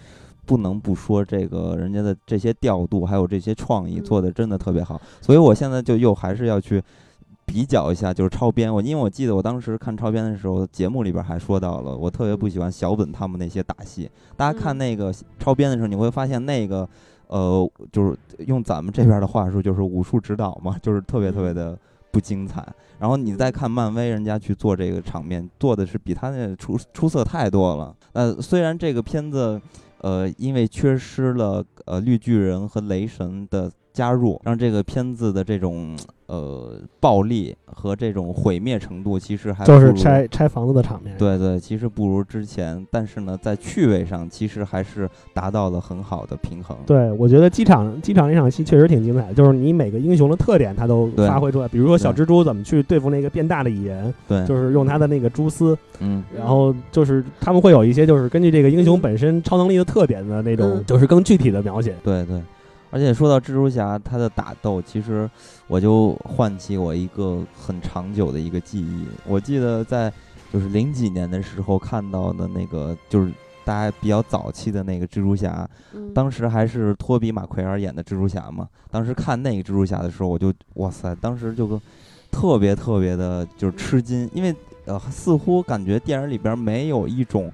[0.47, 6.83] 不能不说这个人家的这些调度还有这些创意嗯做的真的特别好，所以我现在就又还是要去。
[7.45, 8.73] 比较一下，就是超编。
[8.73, 14.09] 我因为我记得我当时看超编的时候，节目里边还说到了，我特别不喜欢小本他们那些打戏。
[14.37, 16.89] 大家看嗯那个超编的时候，你会发现那个，
[17.27, 18.17] 呃，就是
[18.47, 21.77] 用咱们这边的话说，就是武术指导嘛，就是特别特别的
[22.11, 22.67] 不精彩。
[22.99, 27.95] 然后你再看漫威，人家去做这个场面，做的是比他那出出色太多了。
[28.13, 29.61] 呃，虽然这个片子，
[30.03, 41.15] 呃，因为缺失了呃绿巨人和雷神的加入，让这个片子的这种呃暴力和这种毁灭程度，其实还就是不如拆拆房子的场面。
[41.19, 46.77] 对对，其实不如之前，但是呢，在趣味上其实还是达到了很好的平衡。
[46.87, 51.69] 对，我觉得机场机场那场戏确实挺精彩的，就是你每个英雄的特点他都发挥出来。
[51.69, 61.95] 比如说小蜘蛛怎么去对付那个变大的蚁人，对，就是用他的那个蛛丝，嗯，然后就是他们会有一些就是根据这个英雄本身超能力的特点的那种，嗯就是更具体的描写。
[62.03, 62.41] 对对。
[62.93, 65.29] 而且说到蜘蛛侠，他的打斗，其实
[65.67, 69.07] 我就唤起我一个很长久的一个记忆。
[69.27, 70.13] 我记得在
[70.53, 73.33] 就是零几年的时候看到的那个，就是
[73.65, 78.69] 大家比较早期的那个蜘蛛侠，嗯当时还是托比马奎尔演的蜘蛛侠嘛。
[78.91, 81.81] 当时看那个蜘蛛侠的时候，我就哇塞，当时就跟
[82.31, 87.51] 特别特别的就是吃惊，因为呃似乎感觉电影里边没有一种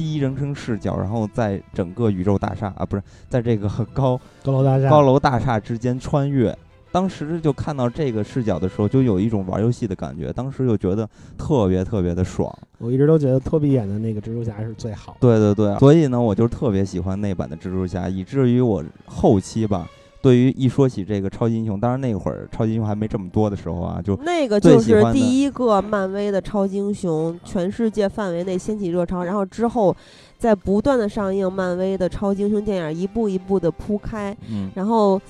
[0.00, 6.56] 第一人称视角，然后在整个宇宙大厦啊不是在这个高高楼大厦，高楼大厦之间穿越。
[6.90, 10.32] 当时就看到这个视角的时候，就有一种玩游戏的感觉。
[10.32, 12.50] 当时就觉得特别特别的爽。
[12.78, 15.18] 我一直都觉得托比演的那个蜘蛛侠是最好的。
[15.20, 19.86] 对对对，所以呢，我就特别喜欢那版的蜘蛛侠，以至于我后期吧，
[20.22, 29.96] 对于一说起这个超级英雄，当然那会儿超级英雄还没这么多的时候啊，就那个就是第一个漫威的超级英雄，全世界范围内掀起热潮，然后之后
[30.38, 35.20] 在不断的上映漫威的超级英雄电影，一步一步的铺开，嗯，然后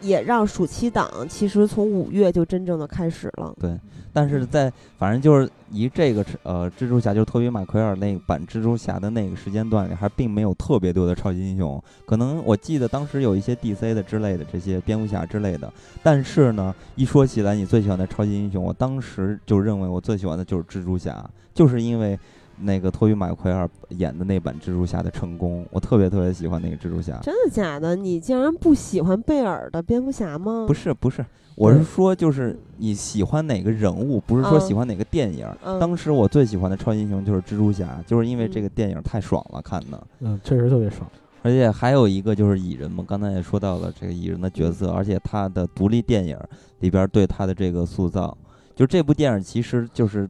[0.00, 3.54] 也让暑期档其实从五月就真正的开始了。
[3.60, 3.78] 对。
[4.18, 11.80] 但是在反正就是以这个呃蜘蛛侠，就是托比马奎尔那版蜘蛛侠的那个时间段里，还并没有特别多的超级英雄。
[12.04, 22.18] 可能我记得当时有一些 DC 的之类的这些蝙蝠侠之类的，但是呢，一说起来你最喜欢的超级英雄，我当时就认为我最喜欢的就是蜘蛛侠，就是因为。
[22.60, 27.18] 那个托比马奎尔演的那版蜘蛛侠的成功，我特别特别喜欢那个蜘蛛侠。
[27.22, 27.94] 真的假的？
[27.96, 30.64] 你竟然不喜欢贝尔的蝙蝠侠吗？
[30.66, 31.24] 不是不是，
[31.56, 35.46] 我是说就是你喜欢哪个人物，不是说嗯喜欢哪个电影。
[35.64, 41.08] 嗯当时我最喜欢的超级英雄就是蜘蛛侠，就是因为这嗯个电影太爽了看的，嗯，确实特别爽。
[41.42, 46.36] 而且还有一个就是蚁人嘛，刚才也说到了这个蚁人的角色，而且他的独立电影
[46.80, 48.36] 里边对他的这个塑造，
[48.74, 50.28] 就这部电影其实就是。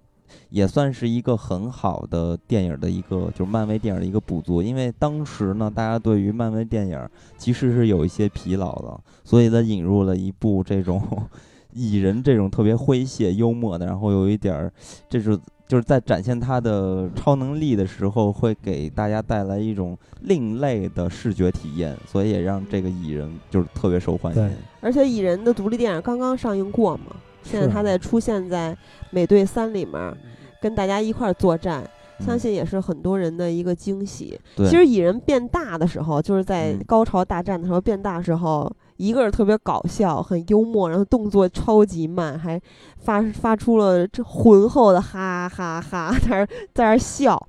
[0.50, 4.62] 也算是一个很好的电影的一个，就是漫威电影的一个补足。
[4.62, 11.02] 因为当时呢，大家对于漫威电影其实是有一些疲劳的，所以它，引入了一部这种
[11.72, 14.72] 蚁人这种特别诙谐幽默的，然后有一点儿，
[15.08, 24.50] 这是就是在展现他的超能力的时候，会给大家带来一种另类的视觉体验，所以也让这个蚁人就是特别受欢迎对。
[24.80, 27.72] 而且蚁人的独立电影刚刚上映过嘛，现在是。
[27.72, 28.76] 他在出现在
[29.10, 30.16] 美队三里面，
[30.60, 31.82] 跟大家一块儿作战，
[32.20, 34.38] 相嗯信也是很多人的一个惊喜。
[34.56, 36.84] 其实蚁人变大的时候，就是在嗯。
[36.86, 42.60] 高潮大战的时候变大的时候，一个是特别搞笑，很幽默，然后动作超级慢，还
[42.98, 47.48] 发发出了这浑厚的哈哈哈，在那儿在那儿笑，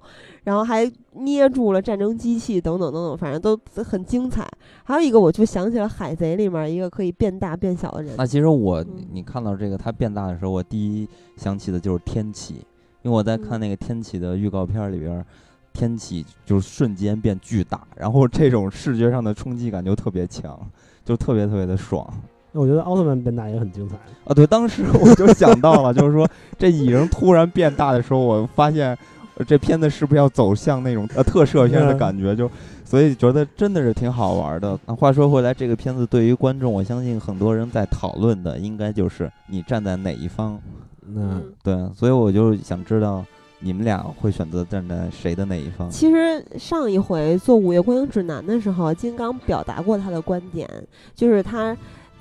[0.50, 4.47] 然后还捏住了战争机器等等等等，反正都很精彩。
[4.84, 12.56] 还有一个，我就想起了《海贼》里面一个可以变大变小的人那，其实我嗯你看到这个他变大的时候，我第一想起的就是天启，
[13.04, 15.26] 因为我在嗯看那个天启的预告片儿里边儿，
[15.72, 20.60] 天启就瞬间变巨大，然后这种视觉上的冲击感就特别强，
[21.06, 22.12] 就特别特别的爽。
[22.52, 23.95] 那我觉得奥特曼变大也很精彩。
[24.26, 26.28] 啊，对，当时我就想到了，就是说
[26.58, 28.97] 这蚁人突然变大的时候，我发现呃
[29.45, 32.35] 这片子是不是要走向那种呃特摄片的嗯感觉？
[32.35, 32.49] 就
[32.83, 34.77] 所以觉得真的是挺好玩的。
[34.85, 40.59] 那话说回来，这个片子对于观众，我相信很多人在讨论的应该就是你站在哪一方。
[41.05, 43.23] 那嗯对，所以我就想知道
[43.59, 45.89] 你们俩会选择站在谁的哪一方？
[45.89, 50.67] 其实上一回做《午夜观影指南》的时候，金刚表达过他的观点，
[51.15, 51.75] 就是他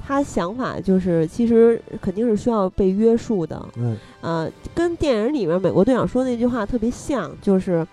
[0.06, 7.86] 他想法就是其实肯定是需要被约束的，嗯呃，跟电影里面美国队长说的那句话特别像，就是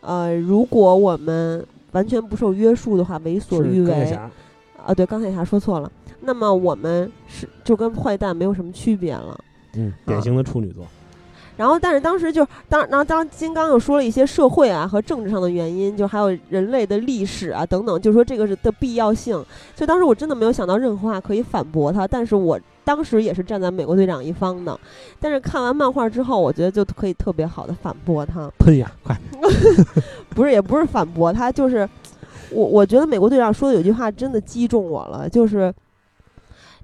[0.00, 4.12] 呃，如果我们完全不受约束的话，为所欲为，
[4.84, 5.90] 啊，对，钢铁侠说错了，
[6.20, 9.38] 那么我们是就跟坏蛋没有什么区别了。
[9.74, 10.84] 嗯，典型的处女座。
[11.56, 19.44] 然后，但是当时就当，然后当金刚又说了一些社会啊和政治上的原因，就还有人类的历史啊等等，就说这个是的必要性。
[19.76, 24.78] 就当时我真的没有想到任何话可以反驳他，但是我当时也是站在美国队长一方的。
[25.20, 29.14] 但是看完漫画之后，我觉得就可以特别好的反驳他，喷 呀，快！
[30.30, 31.88] 不是也不是反驳他，就是
[32.50, 35.72] 我我觉得美国队长说的有句话真的击中我了，就是。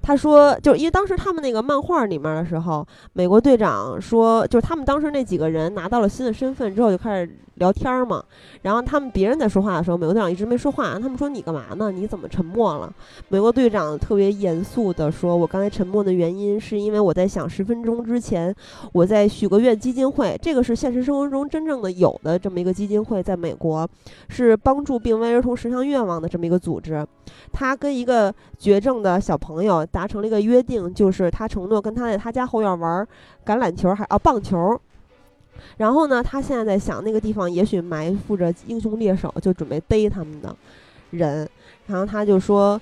[0.01, 8.23] 他说，就因为当时他们那个漫画里面的时候，美国队长说，就是他们当时那几个人拿到了新的身份之后，就开始聊天嘛。
[8.61, 10.97] 然后他们别人在说话的时候，美国队长一直没说话。
[10.99, 11.91] 他们说你干嘛呢？
[11.91, 12.91] 你怎么沉默了？
[13.29, 18.53] 美国队长特别严肃地说：“我刚才沉默的原因是因为我在想，十分钟之前
[18.93, 23.87] 我在许个愿基金会，这个是现实生活中真正的有的这么一个基金会，在美国
[24.29, 27.05] 是帮助病危儿童实现愿望的这么一个组织。
[27.51, 33.05] 他跟一个绝症的小朋友达成了一个约定，就是他承诺跟他在他家后院玩
[33.45, 34.79] 橄榄球还啊棒球。
[35.75, 40.55] 然后呢，他现在在想那个地方也许埋伏着英雄猎手，就准备逮他们的
[41.09, 41.49] 人。
[41.87, 42.79] 然后他就说。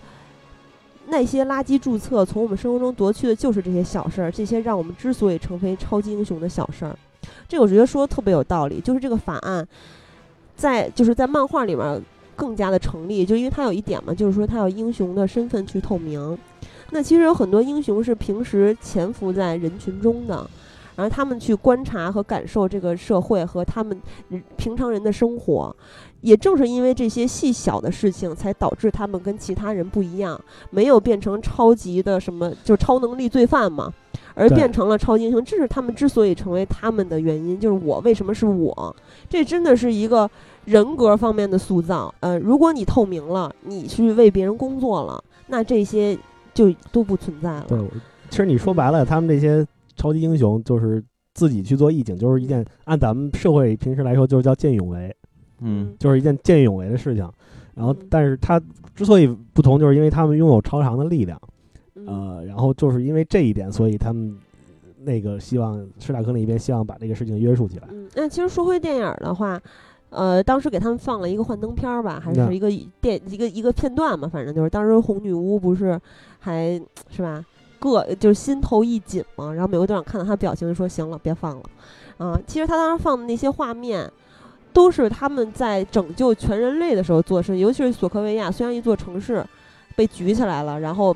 [1.10, 6.94] 那些垃圾注册从我们生活中夺去的就是这些小事儿，这些让我们之所以成为超级英雄的小事儿。
[7.48, 9.66] 这我觉得说特别有道理，就是这个法案
[10.58, 12.04] 在就是在漫画里面
[12.36, 16.38] 更加的成立，就因为它有一点嘛，就是说它要英雄的身份去透明。
[16.92, 20.50] 那其实有很多英雄是平时潜伏在人群中的，
[20.96, 24.02] 然后他们去观察和感受这个社会和他们
[24.56, 25.76] 平常人的生活。
[26.22, 30.40] 也正是因为这些细小的事情，才导致他们跟其他人不一样，
[30.72, 33.94] 没有变成超级的什么，就超能力罪犯嘛，
[34.34, 35.44] 而变成了超级英雄。
[35.46, 38.96] 这是他们之所以成为他们的原因，就是我为什么是我。
[39.30, 40.30] 这真的是一个
[40.66, 42.14] 人格方面的塑造。
[42.20, 46.18] 呃，如果你透明了，你去为别人工作了，那这些
[46.58, 47.66] 就都不存在了。
[47.68, 47.80] 对，
[48.32, 49.64] 其实你说白了，他们这些
[49.96, 51.04] 超级英雄就是
[51.36, 55.16] 自己去做义警，就是一件按咱们社会平时来说就是叫见义勇为，
[55.62, 57.30] 嗯就是一件见义勇为的事情。
[57.76, 58.60] 然后嗯，但是他
[58.96, 61.40] 之所以不同，就是因为他们拥有超常的力量，
[61.94, 64.36] 嗯，呃，然后就是因为这一点，所以他们
[65.04, 67.88] 那个希望施塔克那边希望把这个事情约束起来。
[67.92, 69.62] 嗯，那其实说回电影儿的话，
[70.10, 72.68] 呃，当时给他们放了一个幻灯片儿吧，还是一个
[73.00, 76.00] 电一个一个片段嘛，反正就是当时红女巫不是
[76.48, 77.44] 还是吧，
[77.80, 81.64] 个就是心头一紧嘛，然后美国队长看到他表情就说行了，别放了，
[82.18, 84.12] 啊、其实他当时放的那些画面。
[84.74, 89.44] 都是他们在拯救全人类的时候做事，尤其是索科维亚，虽然一座城市
[89.96, 91.16] 被举起来了，然后，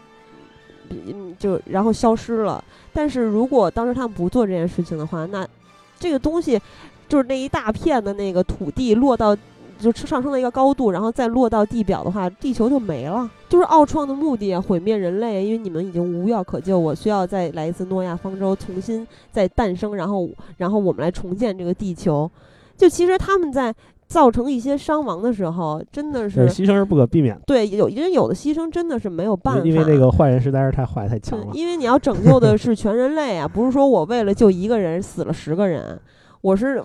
[0.90, 5.48] 嗯，就然后消失了，但是如果当时他们不做这件事情的话，那
[6.00, 6.60] 这个东西
[7.08, 9.38] 就是那一大片的那个土地落到
[9.82, 13.30] 就上升到一个高度，然后再落到地表的话，地球就没了。
[13.50, 22.30] 就是奥创的目的啊，毁灭人类，因为你们已经无药可救，我需要再来一次诺亚方舟，重新再诞生，然后然后我们来重建这个地球。
[22.78, 23.74] 就其实他们在
[24.08, 31.48] 造成一些伤亡的时候，真的是是牺牲是不可避免的，对有因为有的牺牲真的是没有办法，因为那个坏人实在是太坏太强，了。
[31.54, 36.00] 因为你要拯救的是全人类啊，不是说我为了救一个人死了十个人，
[36.42, 36.84] 我是，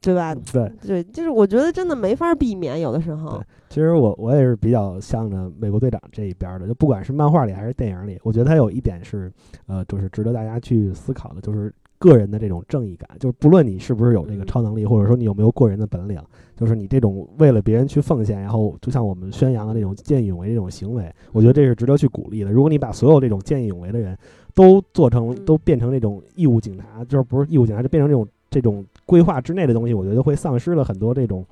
[0.00, 0.34] 对吧？
[0.34, 9.32] 对，对，就是我觉得真的没法避免，有的时候对，其实我我也是比较向着美国队长这一边儿的，就不管是漫画里还是电影里，我觉得他有一点是，
[9.66, 16.20] 呃，就是值得大家去思考的，就是个人的这种正义感，就是不论你是不是有这个嗯超能力，或者说你有没有过人的本领，
[16.54, 22.52] 就是你这种为了别人去奉献，然后就像我们宣扬的那种见义勇为这种行为，我觉得这是值得去鼓励的。
[22.52, 24.16] 如果你把所有这种见义勇为的人
[24.54, 28.26] 都做成嗯都变成那种义务警察，就是不是义务警察，就变成这种
[28.56, 31.44] 这种规划之内的东西，我觉得会丧失了很多这种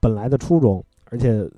[0.00, 1.48] 本来的初衷，而且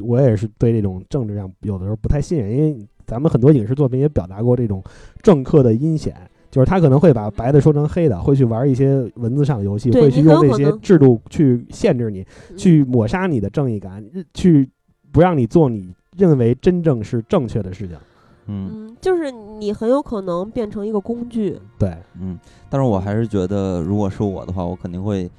[0.00, 2.76] 我也是对这种政治上有的时候不太信任，因为
[3.06, 4.82] 咱们很多影视作品也表达过这种
[5.22, 6.12] 政客的阴险，
[6.50, 14.68] 就是他可能会把白的说成黑的，会去玩一些文字上的游戏，会去用这些制度去限制你，嗯去抹杀你的正义感，去
[15.12, 17.96] 不让你做你认为真正是正确的事情。
[18.46, 21.60] 嗯嗯，就是你很有可能变成一个工具。
[21.78, 22.38] 对，嗯，
[22.68, 25.30] 但是我还是觉得，如果是我的话，我肯定会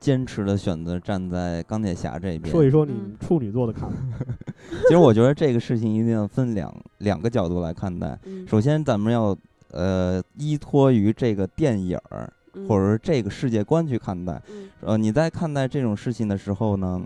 [0.00, 2.50] 坚持的选择站在钢铁侠这边。
[2.50, 3.96] 说一说你嗯处女座的看法。
[4.86, 8.18] 其实我觉得这个事情一定要分两两个角度来看待。
[8.24, 9.36] 嗯，首先，咱们要
[9.70, 14.40] 呃依托于这个电影儿嗯或者说这个世界观去看待。
[14.50, 17.00] 嗯呃，你在看待这种事情的时候呢，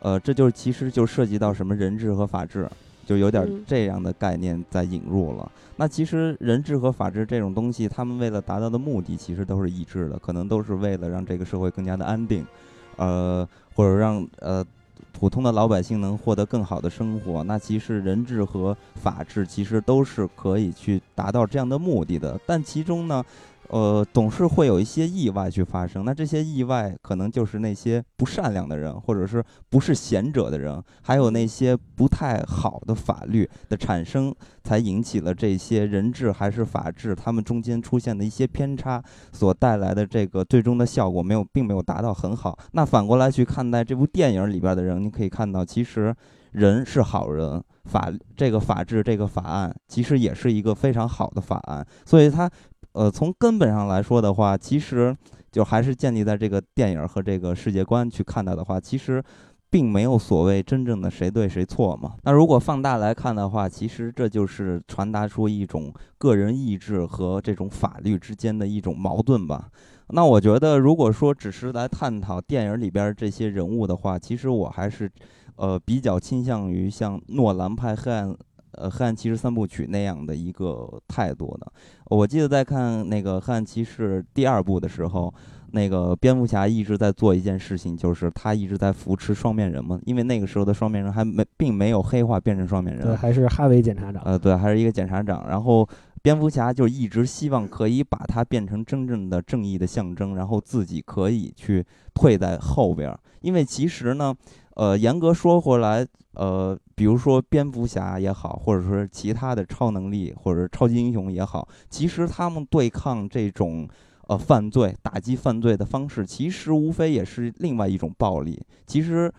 [0.00, 2.68] 呃，这就是其实就涉及到什么人治和法治，
[3.10, 5.50] 就有点嗯这样的概念在引入了。
[5.74, 12.46] 那其实人治和法治这种东西，他们为了达到的目的，其实都是一致的，可能都是为了让这个社会更加的安定，
[12.94, 13.44] 呃，
[13.74, 14.64] 或者让呃
[15.10, 17.42] 普通的老百姓能获得更好的生活。
[17.42, 23.24] 那其实人治和法治其实都是可以去达到这样的目的的，但其中呢。
[23.70, 26.04] 呃，总是会有一些意外去发生。
[26.04, 39.00] 那这些意外可能就是那些不善良的人，或者是不是贤者的人，还有那些不太好的法律的产生，才引起了这些人治还是法治，他们中间出现的一些偏差
[39.32, 42.58] 所带来的这个最终的效果没有，并没有达到很好。
[42.72, 46.12] 那反过来去看待这部电影里边的人，你可以看到，其实
[46.52, 47.62] 人是好人。
[47.86, 52.48] 法这个法治这个法案其实也是一个非常好的法案，所以它
[52.92, 55.16] 呃，从根本上来说的话，其实
[55.52, 59.22] 就还是建立在这个电影和这个世界观去看待的话，其实
[59.70, 62.14] 并没有所谓真正的谁对谁错嘛。
[62.24, 69.68] 那如果放大来看的话，其实这就是传达出一种个人意志和这种法律之间的一种矛盾吧。
[70.08, 75.08] 那我觉得，如果说只是来探讨电影里边这些人物的话，其实我还是
[75.54, 78.34] 呃比较倾向于像诺兰拍黑暗。
[78.72, 81.72] 呃，《黑暗骑士》三部曲那样的一个态度的，
[82.06, 85.32] 我记得在看那个《黑暗骑士》第二部的时候，
[85.72, 94.22] 那个蝙蝠侠一直在做一件事情，就是他一直在扶持双面人嘛，因为那个时候的双面人还没并没有黑化变成双面人对，还是哈维检察长。
[94.24, 95.88] 呃，对，还是一个检察长，然后
[96.22, 104.34] 蝙蝠侠就一直希望可以把他变成真正的正义的象征，然后自己可以去退在后边儿，因为其实呢。
[104.76, 113.88] 呃，严格说回来，呃，比如说蝙蝠侠也好，或者说其他的超能力或者超级英雄也好，其实他们对抗这种
[114.28, 118.62] 呃犯罪、打击犯罪的方式，其实无非也是另外一种暴力。
[118.86, 119.32] 其实，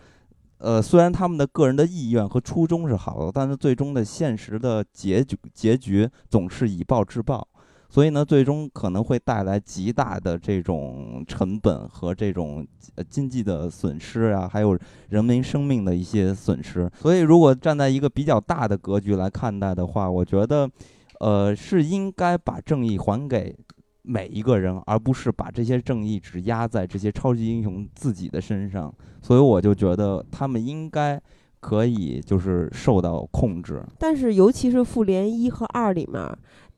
[0.58, 7.46] 呃，虽然他们的个人的意愿和初衷是好的，但是最终的现实的结局结局总是以暴制暴。
[7.92, 12.66] 所以呢，最终可能会带来极大的这种成本和这种
[13.10, 14.78] 经济的损失啊，还有
[15.10, 16.90] 人民生命的一些损失。
[16.98, 20.66] 所以，如果站在一个比较大的格局来看待的话，我觉得，
[21.20, 23.54] 呃，是应该把正义还给
[24.00, 28.90] 每一个人，而不是把这些正义只压在这些超级英雄自己的身上。
[29.20, 31.20] 所以，我就觉得他们应该
[31.60, 33.84] 可以就是受到控制。
[33.98, 36.26] 但是尤其是复联一和二里面，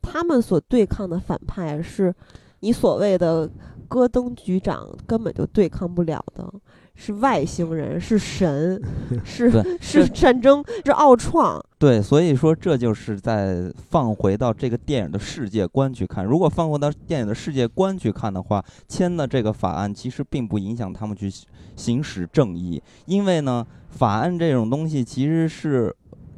[0.05, 2.13] 他们所对抗的反派是
[2.59, 3.49] 你所谓的
[3.87, 6.51] 戈登局长根本就对抗不了的，
[6.95, 8.81] 是外星人，是神，
[9.23, 11.63] 是是战争，是奥创。
[11.77, 16.25] 对，所以说这就是在放回到这个电影的世界观去看。
[16.25, 21.31] 如果放回到电影的世界观去看的话，签的这个法案其实并不影响他们去
[21.75, 25.95] 行使正义，因为呢，法案这种东西其实是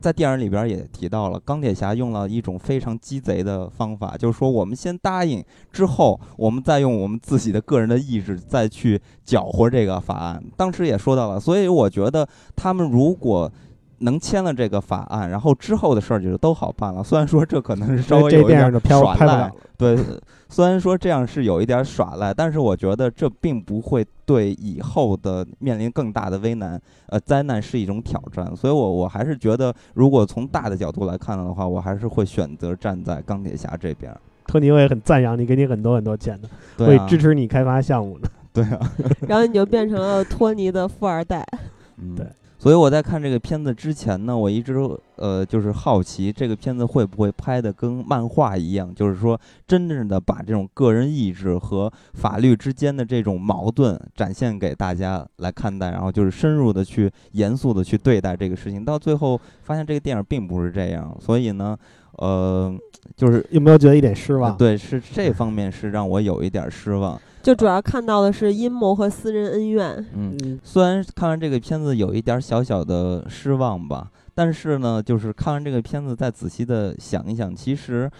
[0.07, 10.41] 在电影里边也提到了，钢铁侠用了一种非常鸡贼的方法，就是说我们先答应，之后我们再用我们自己的个人的意志再去搅和这个法案。
[10.55, 13.51] 当时也说到了，所以我觉得他们如果
[13.97, 17.03] 能签了这个法案，然后之后的事儿就都好办了。
[17.03, 19.51] 虽然说这可能是稍微有一点儿耍赖。
[19.77, 19.97] 对，
[20.49, 28.55] 虽然说这样是有一点耍赖，但是我觉得这并不会对以后的面临更大的危难，呃，灾难是一种挑战。
[28.55, 34.15] 所以我我还是觉得，如果从大的角度来看的话，我还是会选择站在钢铁侠这边。
[34.45, 38.29] 托尼我也很赞扬你，给你很多很多钱的，会支持你开发项目的。
[38.53, 38.91] 对啊，
[39.27, 41.45] 然后你就变成了托尼的富二代。
[41.97, 42.25] 嗯，对。
[42.59, 44.75] 所以我在看这个片子之前呢，我一直
[45.15, 58.83] 呃就是好奇这个片子会不会拍的跟漫画一样，就是说真正的把这种个人意志和法律之间的这种矛盾展现给大家来看待，然后就是深入的去严肃的去对待这个事情。
[58.83, 61.77] 到最后发现这个电影并不是这样，所以呢，
[62.13, 62.75] 呃，
[63.15, 67.21] 就是有没有觉得一点失望？，对，是这方面是让我有一点失望。
[67.47, 70.05] 就主要看到的是阴谋和私人恩怨。
[70.13, 78.11] 嗯，嗯，虽然看完这个片子有一点儿小小的失望吧，但是呢，就是看完这个片子再仔细的想一想，其实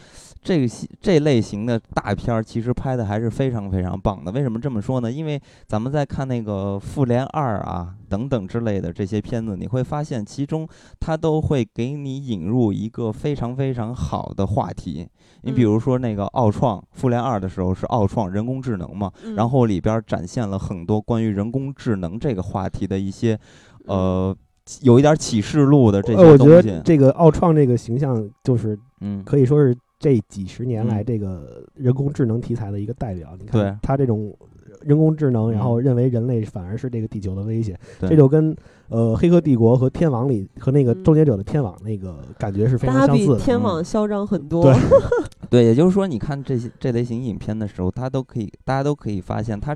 [0.41, 4.31] 这个系这类型的大片儿其实拍的还是非常非常棒的。
[4.31, 5.11] 为什么这么说呢？
[5.11, 10.67] 因为咱们在看那个《复联二》啊等等之类的这些片子，你会发现其中
[10.99, 15.07] 它都会给你引入一个非常非常好的话题。
[15.41, 23.37] 你比嗯如说那个奥创《复联二》的时候是奥创人工智能嘛，嗯然后里边儿展现了很多关于人工智能这个话题的一些，
[23.85, 24.35] 呃，
[24.81, 26.81] 有一点儿启示录的这呃，我觉得些东西。
[26.83, 33.35] 这个奥创这个形象就是嗯，可以说是这几十年来嗯这个人工智能题材的一个代表。
[33.39, 34.35] 你看他这种
[34.81, 38.55] 人工智能，然嗯后认为人类反而是这个地球的威胁，这就跟
[38.89, 43.39] 呃《黑客帝国》和《天网》里和那个嗯《终结者》的天网那个感觉是非常相似的。
[43.39, 44.63] 天嗯网嚣张很多。
[44.63, 44.73] 对
[45.49, 49.75] 对，也就是说，你看这些这类型影片的时候，它都可以，大家都可以发现，它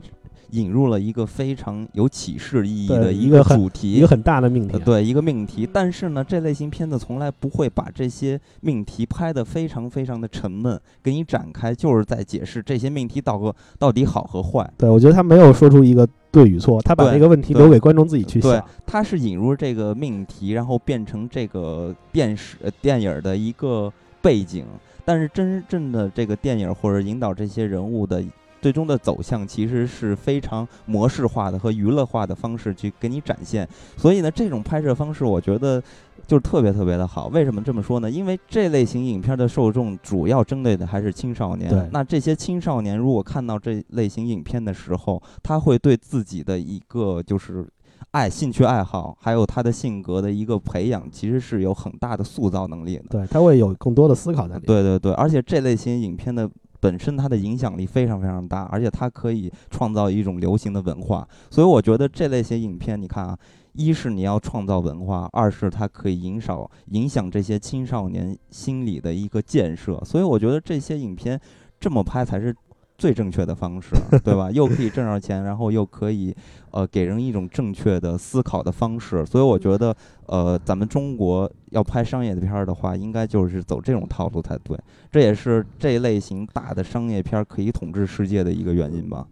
[0.52, 5.68] 引入了一个非常有启示意义的一个主题，一个很大的命题对一个命题。
[5.72, 14.72] 但是呢，这类型片子从来不会把这些命题拍得非常非常的沉闷，给你展开，就是在解释这些命题到个到底好和坏。
[14.78, 23.91] 对，我觉得他没有说出一个对与错，他把这个问题留给观众自己去对想。，它是引入这个命题，然后变成这个电视、呃、电影儿的一个
[24.22, 24.66] 背景。
[25.04, 28.24] 但是真正的这个电影儿或者引导这些人物的
[28.62, 33.68] 最终的走向，其实是非常模式化的和娱乐化的方式去给你展现。
[33.97, 35.82] 所以呢，这种拍摄方式，我觉得
[36.28, 37.28] 就是特别特别的好。
[37.28, 38.09] 为什么这么说呢？
[38.09, 41.70] 因为这类型影片的受众主要针对的还是青少年。
[41.70, 47.68] 对那这些青少年如果看到这类型影片的时候，他会对自己的一个就是
[48.12, 53.03] 爱、兴趣爱好，还有他的性格的一个培养，其实是有很大的塑造能力的。
[53.09, 54.68] 对，他会有更多的思考在里面。
[54.68, 56.49] 对对对，而且这类型影片的
[56.82, 61.26] 本身它的影响力非常非常大，而且它可以创造一种流行的文化。
[61.50, 63.38] 所以我觉得这类型影片，你看啊，
[63.72, 69.98] 一是你要创造文化，二是它可以影响影响这些青少年心理的一个建设。
[70.04, 71.40] 所以我觉得这些影片
[71.80, 72.54] 这么拍才是。
[73.02, 74.52] 最正确的方式， 对吧？
[74.52, 76.36] 又可以挣着钱，然后又可以，
[76.70, 79.26] 呃，给人一种正确的思考的方式。
[79.26, 79.95] 所以我觉得，
[80.28, 84.78] 呃，咱们中国要拍商业的片儿的话，应该就是走这种套路才对。
[85.12, 89.26] 这也是这类型大的商业片儿可以统治世界的一个原因吧。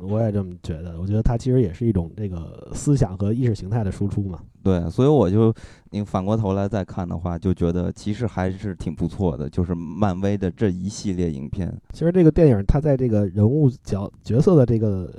[0.00, 1.00] 我也这么觉得。
[1.00, 4.40] 我觉得它其实也是一种这个思想和意识形态的输出嘛。
[4.62, 5.54] 对，所以我就
[5.90, 11.72] 你反过头来再看的话，就觉得其实还是挺不错的，就是漫威的这一系列影片。
[11.92, 15.12] 其实这个电影它在这个人物角角色的这个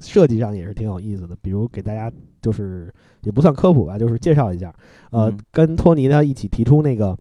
[0.00, 1.36] 设计上也是挺有意思的。
[1.40, 2.10] 比如给大家
[2.42, 2.92] 就是
[3.22, 4.74] 也不算科普吧，就是介绍一下，
[5.10, 7.16] 呃，嗯跟托尼他一起提出那个。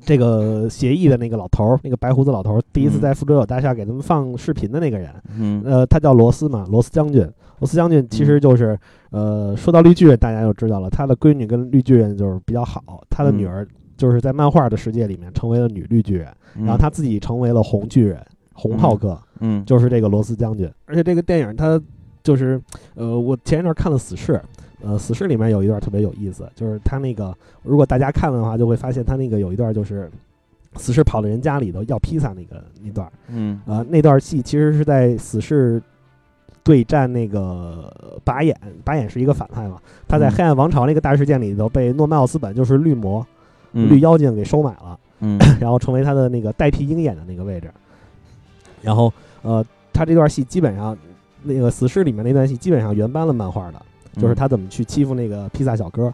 [0.00, 3.00] 这个协议的那个老头儿，那个白胡子老头儿，第一次嗯。
[3.00, 5.62] 在复仇者大厦给他们放视频的那个人，嗯。
[5.64, 7.28] 呃，他叫罗斯嘛，罗斯将军。
[7.58, 8.76] 罗斯将军其实就是，
[9.10, 13.50] 呃，说到绿巨人，大家就知道了，他的闺女跟绿巨人就是比较好，他的女嗯。
[13.50, 16.26] 儿就是在漫画的世界里面成为了女绿巨人，
[16.56, 18.20] 然后他自己成为了红巨人，
[18.52, 19.64] 红浩克，嗯。
[19.64, 20.68] 就是这个罗斯将军。
[20.86, 21.80] 而且这个电影他
[22.24, 22.60] 就是，
[22.94, 24.32] 呃，我前一段看了《死侍》，
[24.82, 30.10] 呃，《死侍》里面有一段特别有意思，就是他那个，如果大家看了的话，就会发现他那个有一段就是。
[30.76, 35.78] 死侍跑到人家里头要披萨那个那段，嗯呃，那段戏其实是在死侍
[36.64, 37.92] 对战那个
[38.24, 39.78] 拔眼，拔眼是一个反派嘛，
[40.08, 43.20] 他在嗯黑暗王朝那个大事件里头被诺曼奥斯本就是绿魔、
[43.72, 47.70] 嗯绿妖精给收买了，嗯 然后成为他的那个代替鹰眼的那个位置。
[48.80, 49.12] 然后
[49.42, 49.62] 呃，
[49.92, 50.96] 他这段戏基本上
[51.42, 56.12] 那个死侍里面那段戏基本上原搬了漫画的，嗯就是他怎么去欺负那个披萨小哥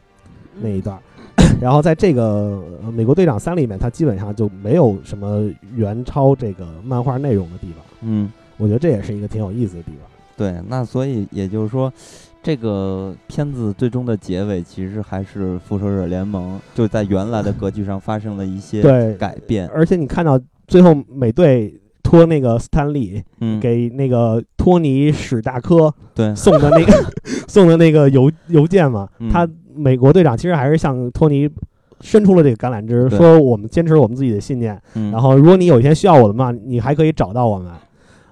[0.56, 1.02] 嗯那一段儿。
[1.60, 7.84] 然后在这个呃美国队长三里面，他基本上就没有什么原抄这个漫画内容的地方。
[8.02, 10.00] 嗯，我觉得这也是一个挺有意思的地方。
[10.36, 11.92] 对，那所以也就是说，
[12.42, 19.68] 这个片子最终的结尾其实还是复仇者联盟就在原来的格局上发生了一些对，改变。
[19.68, 21.72] 而且你看到最后美队
[22.08, 27.04] 托那个斯坦利嗯，给那个托尼史大科对，送的那个
[27.46, 29.28] 送的那个邮邮件嘛，嗯。
[29.28, 29.46] 他
[29.76, 31.46] 美国队长其实还是向托尼
[32.00, 33.18] 伸出了这个橄榄枝，对。
[33.18, 37.70] 说我们坚持我们自己的信念，嗯，然后如果你有一天需要我们嘛，你还可以找到我们。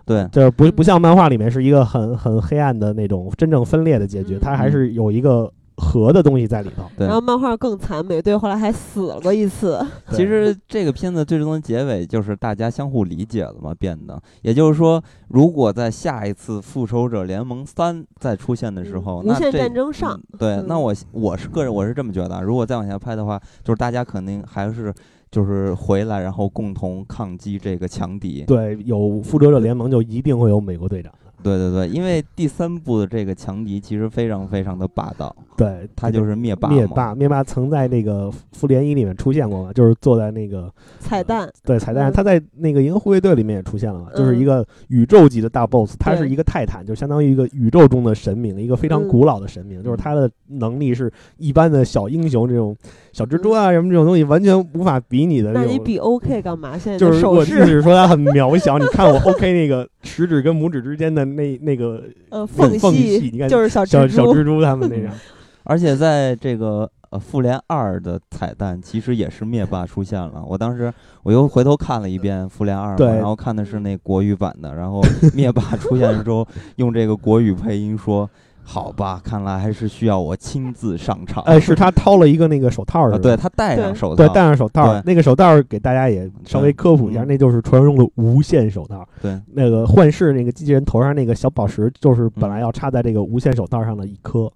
[0.07, 4.41] 对，就是不不像漫画里面是一个很很黑暗的那种真正分裂的结局，嗯。
[4.41, 6.85] 它还是有一个和的东西在里头。
[6.97, 9.85] 对然后漫画更惨，美队后来还死了过一次。
[10.13, 24.93] 其实这个片子最终的结尾就是大家相互理解了嘛，变得，也就是说，如果在下一次《复仇者联盟三》再出现的时候，那这嗯无限战争上嗯对，嗯那我我是个人我是这么觉得啊，如果再往下拍的话，就是大家肯定还是
[25.31, 28.45] 就是回来，然后共同抗击这个强敌。
[28.47, 31.26] 对，有复仇者联盟就一定会有美国队长的。
[31.43, 42.13] 对对对，因为第三部的这个强敌其实非常非常的霸道，对，他就是灭霸灭霸，灭霸曾在那个复联一里面出现过嘛，就是坐在那个彩蛋，对彩蛋，嗯。
[42.13, 49.09] 他在那个银河护卫队里面也出现了嘛，就是嗯一个宇宙级的大 boss，他是一个泰坦，就相当于一个宇宙中的神明，一个非常嗯。
[49.09, 52.77] 古老的神明，就是他的能力是一般的小英雄这种
[53.17, 55.63] 小蜘蛛啊什么这种东西完全无法比拟的种。
[55.63, 56.77] 那你比 OK 干嘛？
[56.77, 65.11] 现在就是我意思，是说它很渺小， 你看我 OK 那个食指跟拇指之间的那那个呃，缝缝隙你看就是小小蜘蛛，小蜘蛛他们那样。
[65.65, 70.45] 而且在这个呃复联二的彩蛋，其实也是灭霸出现了。
[70.47, 70.93] 我当时
[71.23, 75.03] 我又回头看了一遍复联二，对然后看的是那国语版的，然后
[75.33, 76.47] 灭霸出现的时候
[76.77, 78.31] 用这个国语配音说
[78.69, 83.19] ：“好吧，看来还是需要我亲自上场。”哎，是他掏了一个那个手套是啊，吧？
[83.23, 87.29] 对他戴上手套，对，戴上手套，那个手套给大家也稍微科普一下，嗯。
[87.29, 89.07] 那就是传说中的无线手套。
[89.23, 89.41] 对。
[89.55, 92.51] 那个幻视那个机器人头上那个小宝石，就是本嗯。
[92.51, 94.51] 来要插在这个无线手套上的一颗，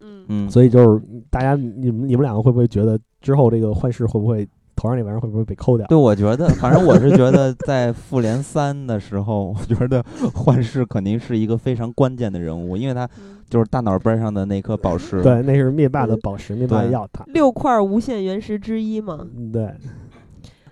[0.00, 5.86] 嗯，嗯，所以就是大家你们你们两个会不会觉得之后这个幻视会不会头上那玩意儿会不会被抠掉？
[5.86, 10.04] 对，我觉得，反正我是觉得，在复联三的时候，我觉得
[10.34, 15.22] 幻视肯定是一个非常关键的人物，因为他嗯就是大脑杯上的那颗宝石。
[15.22, 17.24] 对，那是灭霸的宝石，灭霸要它。
[17.28, 19.72] 六块无限原石之一嘛，嗯对，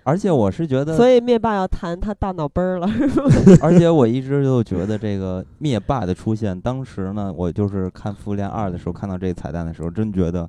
[0.03, 3.23] 而且我是觉得，所以灭霸要弹他大脑杯儿了，是吧？
[3.61, 10.47] 而且我一直就觉得这个灭霸的出现，当时呢，我就是看复联二的时候，看到这个彩蛋的时候，真觉得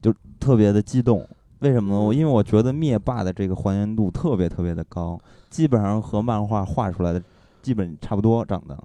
[0.00, 1.26] 就特别的激动。
[1.62, 2.00] 为什么呢？
[2.00, 7.22] 我因为我觉得灭霸的这个还原度特别特别的高，基本上和漫画画出来的
[7.62, 8.76] 基本差不多长得。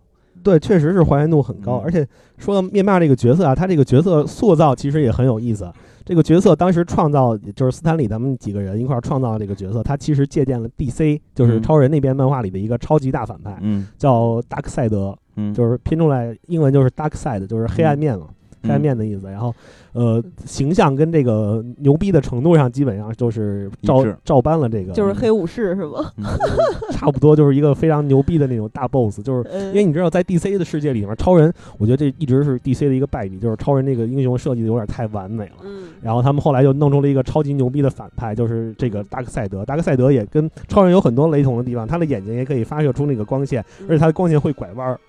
[0.44, 1.80] 对，确实是还原度很高。
[1.80, 2.08] 嗯而且
[2.38, 5.70] 说到灭霸这个角色啊，他这个角色塑造其实也很有意思。
[6.06, 18.28] 这个角色当时创造，就是斯坦李他们几个人一块儿创造这个角色，他其实借鉴了 DC，就是嗯超人那边漫画里的一个超级大反派，嗯叫达克赛德，嗯，就是拼出来英文就是 Dark Side，就是黑暗面嘛。
[18.68, 19.53] 黑暗嗯面的意思，然后，
[19.93, 26.11] 呃，形象跟这个牛逼的程度上，基本上就是照照搬了这个，就是黑武士是吗？
[26.18, 26.26] 嗯
[26.91, 35.55] 差不多就是一个非常牛逼的那种大 boss，就是嗯因为你知道，在 DC 的世界里面，超人，我觉得这一直是 DC 的一个败笔，就是超人这个英雄设计的有点太完美了。
[35.63, 39.65] 嗯然后他们后来就弄出了一个超级牛逼的反派，就是这个达克赛德。
[39.65, 44.99] 达克赛德也跟超人有很多雷同的地方，他的眼睛也可以发射出那个光线，而且他的光线会拐弯儿。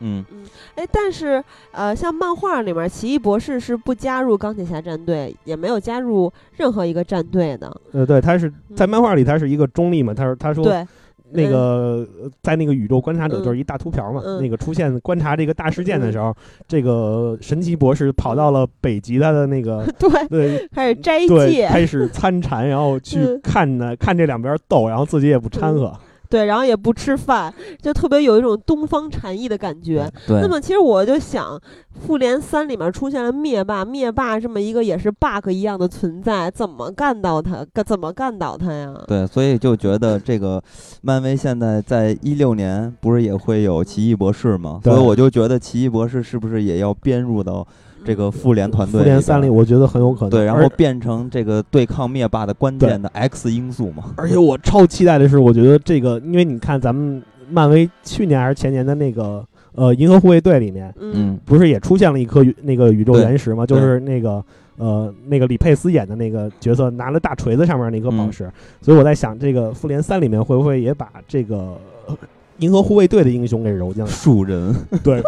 [0.00, 0.24] 嗯。
[0.30, 0.44] 嗯
[0.74, 1.42] 哎，但是
[1.72, 7.80] 呃，像漫画里面，奇异博士是不加入钢铁侠战队，也没有加入任何一个战队的。
[7.92, 10.86] 呃，对，他是在漫画里他是一个中立嘛，他说他说对，
[11.32, 14.40] 那个呃在那个宇宙观察者嗯就是一大秃瓢嘛，嗯。
[14.40, 16.34] 那个出现观察这个大事件的时候，
[16.66, 23.40] 这个神奇博士跑到了北极他的那个 对，对开始斋对，戒，开始参禅，然后去嗯。
[23.42, 25.92] 看呢，看这两边斗，然后自己也不掺和。
[26.28, 30.10] 对，然后也不吃饭，就特别有一种东方禅意的感觉。
[30.26, 31.60] 对那么其实我就想，
[32.06, 37.64] 复联三里面出现了灭霸，灭霸这么一个也是 bug 一样的存在，怎么干到他？
[37.72, 38.94] 干怎么干倒他呀？
[39.06, 40.62] 对，所以就觉得这个
[41.02, 44.80] 漫威现在在一六年不是也会有奇异博士吗？
[44.84, 47.66] 所以我就觉得奇异博士是不是也要编入到
[48.04, 49.00] 这个复联团队？
[49.00, 49.48] 复联三里，。
[49.48, 50.30] 我觉得很有可能。
[50.30, 54.12] 对，然后变成这个对抗灭霸的关键的 X 因素嘛。
[54.16, 59.44] 而且我超期待的是，我觉得这个，因为你看咱们漫威去年还是前年的那个
[59.74, 63.66] 呃银河护卫队里面，嗯嗯不是也出现了一颗那个宇宙原石嘛？
[63.66, 64.44] 就是那个。
[64.80, 68.48] 呃，那个李佩斯演的那个角色拿了大锤子上面那颗宝嗯石，
[68.80, 71.76] 所以我在想，这个复联三里面会不会也把这个
[72.06, 72.16] 呃
[72.58, 74.08] 银河护卫队的英雄给揉进来？
[74.08, 74.72] 树人。
[75.02, 75.20] 对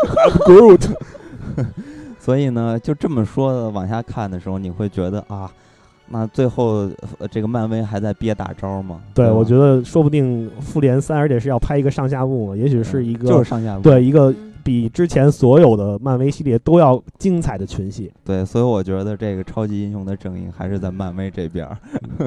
[0.46, 0.88] Groot。
[2.20, 5.50] 所以呢，就这么说的往下看的时候，你会觉得啊，
[6.08, 9.00] 那最后呃这个漫威还在憋大招吗？
[9.14, 13.82] 对，吧我觉得说不定复联三，而且是要拍一个上下部，也许是一个、就是上下部。
[13.82, 18.08] 对一个嗯比之前所有的漫威系列都要精彩的群戏。
[18.24, 21.76] 对，所以我觉得这个超级英雄的阵营还是在漫威这边儿。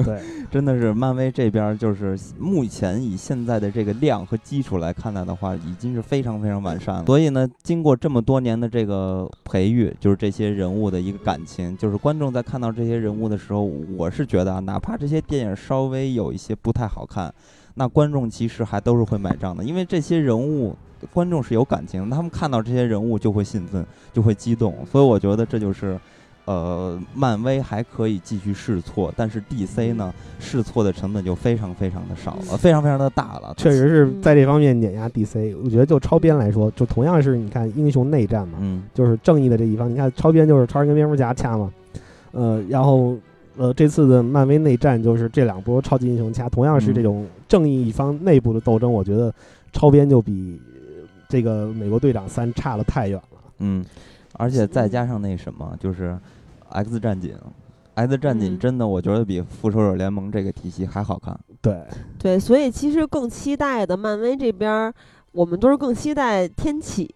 [0.04, 0.20] 对，
[0.52, 7.06] 真的是漫威这边儿就是目前以现在的这个量和基础来看待的话，已经是非常非常完善了。
[7.06, 13.62] 所以呢，经过这么多年的这个培育，就是这些人物的一个感情，就是观众在看到这些人物的时候，
[13.96, 17.32] 我是觉得啊，哪怕这些电影稍微有一些不太好看，
[17.76, 20.76] 那观众其实还都是会买账的，因为这些人物。
[21.12, 25.98] 观众是有感情，他们看到这些人物就会兴奋，就会激动，所以我觉得这就是，
[26.44, 33.54] 呃，漫威还可以继续试错，但是 DC 呢，试错的成本就非常非常的少了，非常非常的大了。
[33.56, 35.56] 确实是在这方面碾压 DC。
[35.64, 39.90] 我觉得就超编来说，就同样是你看英雄内战嘛，嗯，就是正义的这一方。
[39.90, 41.72] 你看超编就是超人跟蝙蝠侠掐嘛，
[42.32, 43.16] 呃，然后
[43.56, 48.92] 呃这次的漫威内战就是这两波超级英雄掐，同样是嗯这种正义一方内部的斗争。
[48.92, 49.32] 我觉得
[49.72, 50.60] 超编就比
[51.34, 53.38] 这个美国队长三差的太远了。
[53.58, 53.84] 嗯，
[54.34, 56.10] 而且再加上那什么，就是
[56.68, 57.32] 《X 战警》，
[57.94, 61.36] 《X 战警》嗯真的我觉得比《复仇者联盟》这个体系还好看。
[61.60, 61.82] 对，
[62.20, 64.94] 对，所以其实更期待的漫威这边儿，
[65.32, 67.10] 我们都是更期待天启。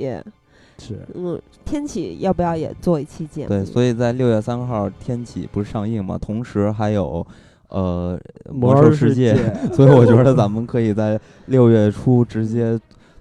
[0.79, 3.49] 是嗯，天启要不要也做一期节目？
[3.51, 7.25] 对，所以在六月三号天启不是上映嘛，同时还有
[7.69, 8.19] 呃
[8.53, 9.35] 魔兽兽世界，
[9.75, 12.79] 所以我觉得咱们可以在六月初直接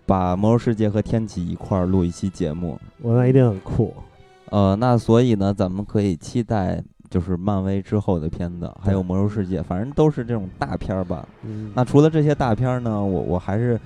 [0.07, 2.79] 把魔兽世界和天启一块儿录一期节目。
[3.01, 3.93] 我那一定很酷。
[4.49, 11.27] 呃，那所以呢，咱们可以期待就是漫威之后的片子，还有魔兽世界，反正都是这种大片儿吧。
[11.43, 13.77] 嗯，那除了这些大片儿呢，我我还是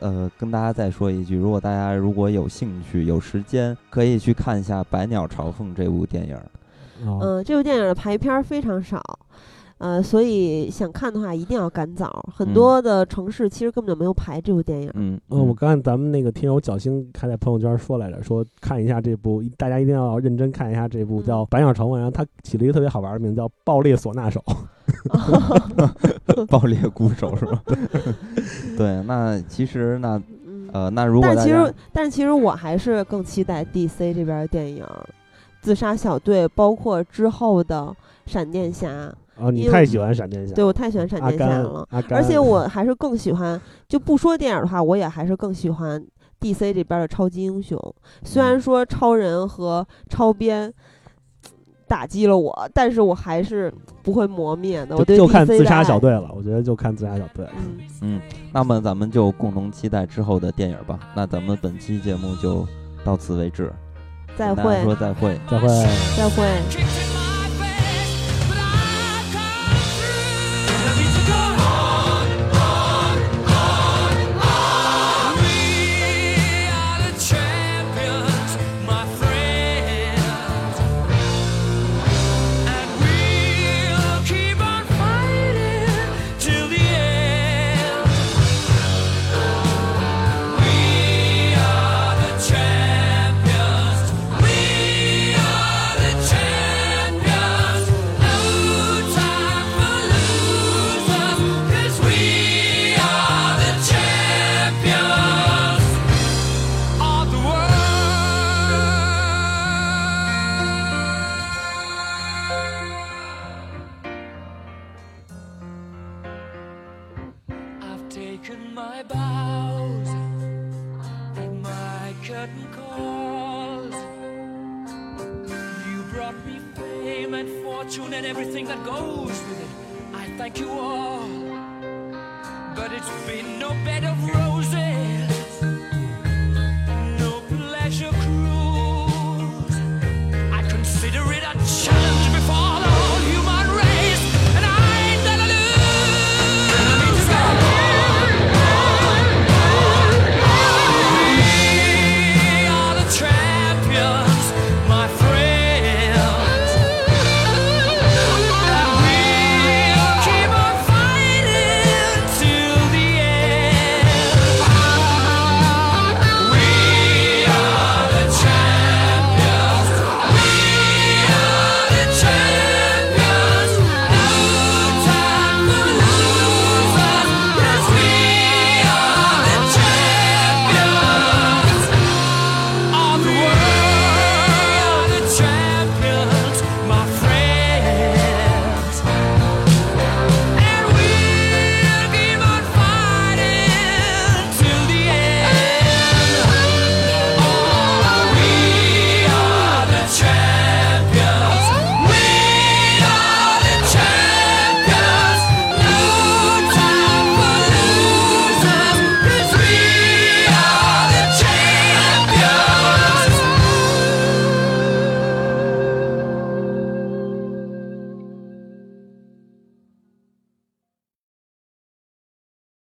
[0.00, 6.36] 呃跟大家再说一句，如果大家如果有兴趣、有时间，可以去看一下《百鸟朝凤》这部电影
[7.06, 9.00] 嗯，这部电影的排片儿非常少，
[9.78, 12.28] 呃，所以想看的话一定要赶早。
[12.34, 14.90] 很嗯多的城市其实根本就没有排这部电影。
[14.94, 24.42] 嗯，嗯，我刚才咱们那个听友小星还在朋友圈说来着，说看一下这部，大家一定要认真看一下这部嗯叫《百鸟朝凤》，然后他起了一个特别好玩的名字叫《爆裂唢呐手》。
[26.48, 27.62] 爆裂鼓手是吧？
[28.76, 34.82] 对，那其实那嗯，呃，那如果但其实，但其实我还是更期待 DC 这边的电影，
[35.60, 37.94] 《自杀小队》，包括之后的
[38.26, 39.14] 闪电侠。
[39.40, 46.04] 啊，你太喜欢闪电侠，对我太喜欢闪电侠了，而且我还是更喜欢，就不说电影的话，我也还是更喜欢
[46.40, 47.78] DC 这边的超级英雄。
[48.22, 50.72] 虽然说超人和超编
[51.86, 53.72] 打击了我，但是我还是
[54.02, 54.96] 不会磨灭的。
[54.96, 57.46] 我对就就看自杀小队了，我觉得就看自杀小队。
[57.56, 58.20] 嗯，嗯，
[58.52, 60.98] 那么咱们就共同期待之后的电影吧。
[61.14, 62.66] 那咱们本期节目就
[63.04, 63.72] 到此为止，
[64.36, 65.38] 再会，说再会。
[65.50, 65.68] 再会。
[66.16, 67.07] 再会。